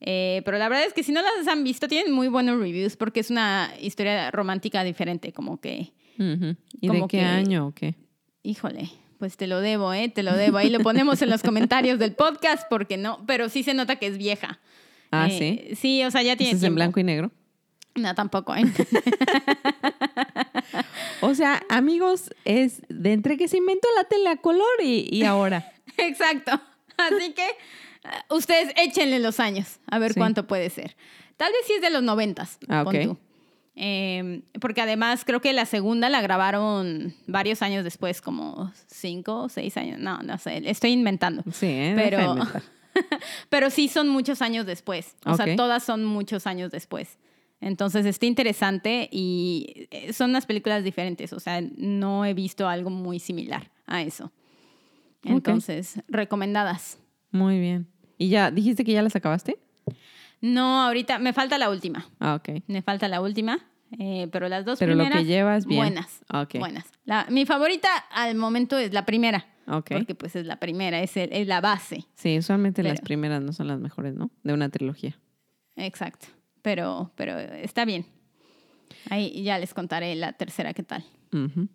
[0.00, 2.96] Eh, pero la verdad es que si no las han visto, tienen muy buenos reviews
[2.96, 6.56] porque es una historia romántica diferente, como que, Ujú.
[6.80, 7.94] ¿Y de Como qué que- año o qué?
[8.42, 10.08] híjole, pues te lo debo, ¿eh?
[10.08, 10.58] Te lo debo.
[10.58, 14.06] Ahí lo ponemos en los comentarios del podcast porque no, pero sí se nota que
[14.06, 14.60] es vieja.
[15.10, 15.76] Ah, Eh, sí.
[15.76, 17.30] Sí, o sea, ya tiene ¿Ese es en blanco y negro?
[17.94, 18.64] No, tampoco, ¿eh?
[21.20, 25.22] O sea, amigos, es de entre que se inventó la tele a color y, y
[25.24, 25.72] ahora.
[25.96, 26.52] Exacto.
[26.96, 27.46] Así que
[28.28, 30.20] Ustedes échenle los años, a ver Sí.
[30.20, 30.94] cuánto puede ser.
[31.38, 32.58] Tal vez sí es de los noventas.
[32.68, 33.02] Ah, pon ok.
[33.04, 33.18] tú.
[33.76, 39.48] Eh, porque además creo que la segunda la grabaron varios años después, como cinco o
[39.48, 39.98] seis años.
[39.98, 41.42] No, no sé, estoy inventando.
[41.52, 41.92] Sí, ¿eh?
[41.96, 42.42] Pero- de.
[43.48, 45.16] Pero sí son muchos años después.
[45.26, 45.36] O Ok.
[45.42, 47.18] sea, todas son muchos años después.
[47.60, 51.32] Entonces está interesante y eh, son unas películas diferentes.
[51.32, 54.30] O sea, no he visto algo muy similar a eso.
[55.24, 56.98] Entonces, recomendadas.
[57.30, 57.88] Muy bien.
[58.18, 59.58] ¿Y ya dijiste que ya las acabaste?
[60.46, 62.06] No, ahorita me falta la última.
[62.20, 62.62] Ah, ok.
[62.66, 63.58] Me falta la última.
[63.98, 65.20] eh, pero las dos Pero lo primeras.
[65.22, 65.78] que llevas, bien.
[65.80, 66.20] Buenas.
[66.32, 66.58] Ok.
[66.58, 66.84] Buenas.
[67.04, 69.46] La- mi favorita al momento es la primera.
[69.68, 69.90] Ok.
[69.92, 72.04] Porque pues es la primera, es, el- es la base.
[72.14, 74.30] Sí, usualmente las primeras no son las mejores, ¿no?
[74.42, 75.16] De una trilogía.
[75.76, 76.26] Exacto.
[76.62, 78.04] Pero, pero está bien.
[79.10, 81.04] Ahí ya les contaré la tercera qué tal.
[81.32, 81.68] Ujú.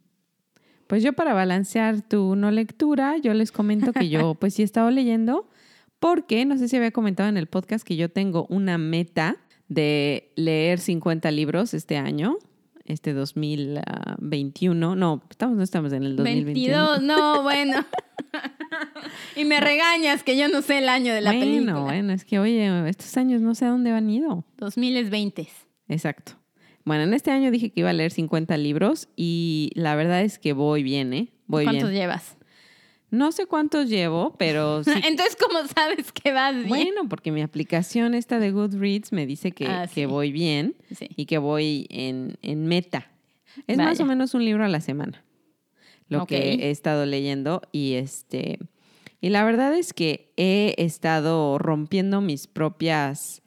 [0.87, 4.65] Pues yo para balancear tu no lectura, yo les comento que yo pues sí he
[4.65, 5.47] estado leyendo
[5.99, 9.37] porque no sé si había comentado en el podcast que yo tengo una meta
[9.67, 12.37] de leer 50 libros este año,
[12.85, 14.95] este 2021.
[14.95, 16.77] No, estamos, no estamos en el 2021.
[16.77, 17.85] 22, no, bueno.
[19.35, 21.79] y me regañas que yo no sé el año de la bueno, película.
[21.79, 24.43] bueno, es que oye, estos años no sé a dónde han ido.
[24.57, 25.47] 2020.
[25.87, 26.33] Exacto.
[26.85, 30.39] Bueno, en este año dije que iba a leer 50 libros y la verdad es
[30.39, 31.27] que voy bien, ¿eh?
[31.45, 32.01] Voy ¿Cuántos bien.
[32.01, 32.37] llevas?
[33.11, 34.91] No sé cuántos llevo, pero sí.
[35.03, 36.67] Entonces, ¿cómo sabes que vas bien?
[36.69, 41.07] bueno, porque mi aplicación esta de Goodreads me dice que, Ah, que voy bien Sí.
[41.15, 43.11] y que voy en, en meta.
[43.67, 45.23] Es más o menos un libro a la semana
[46.07, 48.57] lo que he estado leyendo y este
[49.21, 53.41] y la verdad es que he estado rompiendo mis propias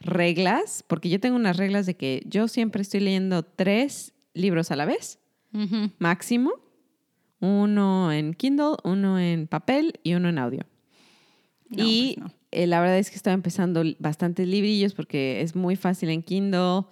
[0.00, 4.76] reglas porque yo tengo unas reglas de que yo siempre estoy leyendo tres libros a
[4.76, 5.18] la vez
[5.98, 6.52] máximo
[7.40, 10.66] uno en Kindle uno en papel y uno en audio
[11.70, 12.34] No, y pues no.
[12.50, 16.82] eh, la verdad es que estaba empezando bastantes librillos porque es muy fácil en Kindle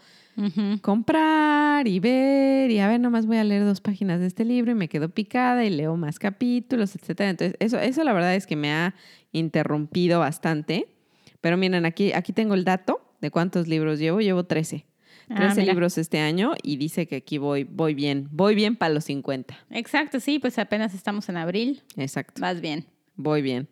[0.82, 4.70] comprar y ver y a ver, nomás voy a leer dos páginas de este libro
[4.70, 7.30] y me quedo picada y leo más capítulos, etcétera.
[7.30, 8.94] Entonces, eso, eso la verdad es que me ha
[9.32, 10.86] interrumpido bastante.
[11.40, 14.20] Pero miren, aquí, aquí tengo el dato de cuántos libros llevo.
[14.20, 14.86] Llevo 13.
[15.30, 15.72] Ah, 13 mira.
[15.72, 18.28] libros este año y dice que aquí voy, voy bien.
[18.30, 19.56] Voy bien para los 50.
[19.70, 21.82] Exacto, sí, pues apenas estamos en abril.
[21.96, 22.40] Exacto.
[22.40, 22.86] Vas bien.
[23.16, 23.68] Voy bien.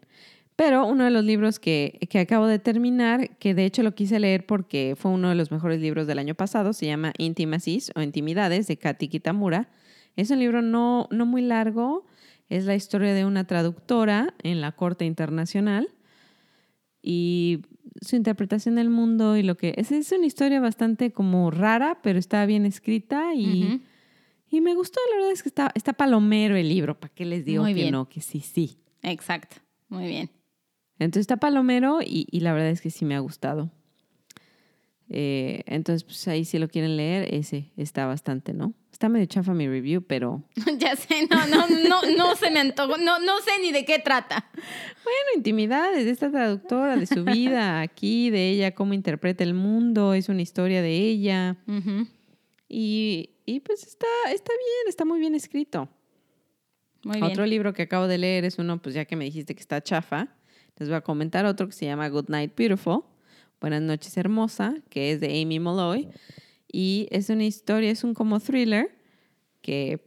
[0.56, 4.18] Pero uno de los libros que, que acabo de terminar, que de hecho lo quise
[4.18, 8.00] leer porque fue uno de los mejores libros del año pasado, se llama Intimacies o
[8.00, 9.68] Intimidades de Kati Kitamura.
[10.16, 12.06] Es un libro no, no muy largo,
[12.48, 15.88] es la historia de una traductora en la Corte Internacional
[17.02, 17.60] y
[18.00, 19.92] su interpretación del mundo y lo que es.
[19.92, 23.82] Es una historia bastante como rara, pero está bien escrita y,
[24.50, 25.00] y me gustó.
[25.10, 26.98] La verdad es que está, está palomero el libro.
[26.98, 27.92] ¿Para qué les digo Muy que bien.
[27.92, 28.08] no?
[28.08, 28.78] Que sí, sí.
[29.02, 29.56] Exacto.
[29.88, 30.30] Muy bien.
[30.98, 33.70] Entonces está palomero y, y la verdad es que sí me ha gustado.
[35.08, 38.74] Eh, entonces, pues ahí si lo quieren leer, ese está bastante, ¿no?
[38.96, 40.42] Está medio chafa mi review, pero
[40.78, 42.96] ya sé, no, no, no, no se me antojó.
[42.96, 44.50] No, no sé ni de qué trata.
[44.54, 50.14] bueno, intimidades de esta traductora, de su vida aquí, de ella, cómo interpreta el mundo,
[50.14, 51.58] es una historia de ella.
[52.70, 55.90] Y, y pues está, está bien, está muy bien escrito.
[57.04, 57.24] Muy bien.
[57.24, 59.82] Otro libro que acabo de leer es uno, pues ya que me dijiste que está
[59.82, 60.28] chafa,
[60.78, 63.02] les voy a comentar otro que se llama Good Night Beautiful,
[63.60, 66.08] Buenas noches hermosa, que es de Amy Molloy.
[66.70, 68.90] Y es una historia, es un como thriller
[69.62, 70.00] que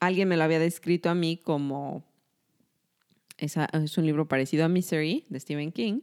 [0.00, 2.04] alguien me lo había descrito a mí como...
[3.38, 6.00] esa- es un libro parecido a Misery de Stephen King.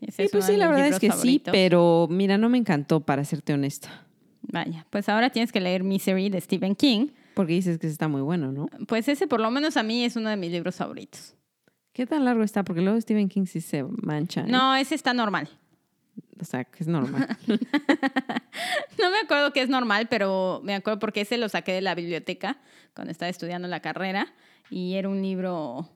[0.00, 3.00] Ese Y es pues sí, la verdad es que sí, pero mira, no me encantó,
[3.00, 4.06] para serte honesta.
[4.42, 7.08] Vaya, pues ahora tienes que leer Misery de Stephen King.
[7.34, 8.66] Porque dices que está muy bueno, ¿no?
[8.86, 11.34] Pues ese por lo menos a mí es uno de mis libros favoritos.
[11.92, 12.64] ¿Qué tan largo está?
[12.64, 14.42] Porque luego Stephen King sí se mancha.
[14.42, 14.46] ¿eh?
[14.48, 15.48] No, ese está normal.
[16.40, 17.28] O sea, que es normal.
[18.98, 21.94] No me acuerdo que es normal, pero me acuerdo porque ese lo saqué de la
[21.94, 22.58] biblioteca
[22.94, 24.32] cuando estaba estudiando la carrera
[24.70, 25.88] y era un libro,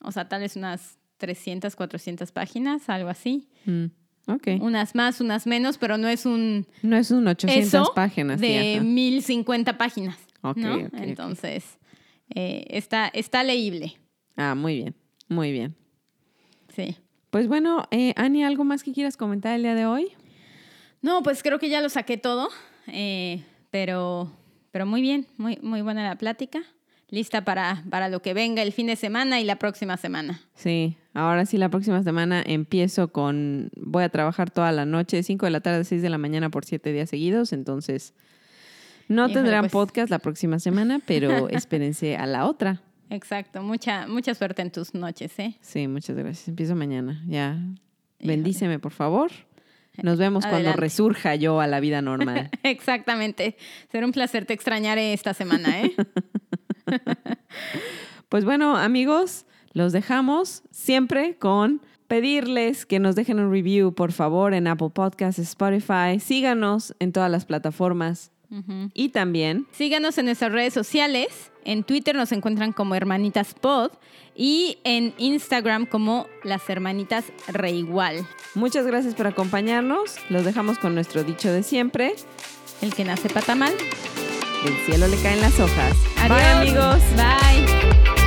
[0.00, 3.48] o sea, tal vez unas 300, 400 páginas, algo así.
[3.66, 3.84] Mm,
[4.26, 4.48] ok.
[4.60, 8.40] Unas más, unas menos, pero no es un No es un 800 eso páginas.
[8.40, 8.84] de ajá.
[8.84, 10.16] 1050 páginas.
[10.40, 10.74] Ok, ¿no?
[10.76, 10.94] ok, ok.
[10.94, 11.78] Entonces,
[12.34, 13.94] eh, está, está leíble.
[14.36, 14.94] Ah, muy bien,
[15.28, 15.76] muy bien.
[16.74, 16.96] Sí.
[17.32, 20.12] Pues bueno, eh, Ani, ¿algo más que quieras comentar el día de hoy?
[21.00, 22.50] No, pues creo que ya lo saqué todo,
[22.88, 24.30] eh, pero,
[24.70, 26.62] pero muy bien, muy, muy buena la plática.
[27.08, 30.42] Lista para, para lo que venga el fin de semana y la próxima semana.
[30.54, 35.22] Sí, ahora sí, la próxima semana empiezo con, voy a trabajar toda la noche, de
[35.22, 38.12] 5 de la tarde a 6 de la mañana por 7 días seguidos, entonces
[39.08, 39.72] no Híjole, tendrán pues.
[39.72, 42.82] podcast la próxima semana, pero espérense a la otra.
[43.12, 45.58] Exacto, mucha, mucha suerte en tus noches, ¿eh?
[45.60, 46.48] Sí, muchas gracias.
[46.48, 47.22] Empiezo mañana.
[47.26, 47.58] Ya.
[48.20, 49.30] Bendíceme, por favor.
[50.02, 52.50] Nos vemos cuando resurja yo a la vida normal.
[52.62, 53.58] Exactamente.
[53.90, 55.94] Será un placer, te extrañaré esta semana, ¿eh?
[58.30, 59.44] Pues bueno, amigos,
[59.74, 65.38] los dejamos siempre con pedirles que nos dejen un review, por favor, en Apple Podcasts,
[65.38, 66.18] Spotify.
[66.18, 68.31] Síganos en todas las plataformas.
[68.94, 71.50] Y también, Síganos en nuestras redes sociales.
[71.64, 73.92] En Twitter nos encuentran como Hermanitas Pod
[74.34, 78.26] y en Instagram como Las Hermanitas Reigual.
[78.54, 80.16] muchas gracias por acompañarnos.
[80.28, 82.14] Los dejamos con nuestro dicho de siempre.
[82.80, 83.72] El que nace pata mal.
[84.64, 85.96] Del cielo le caen las hojas.
[86.18, 86.28] Adiós.
[86.28, 87.02] Bye, amigos.
[87.16, 88.21] Bye.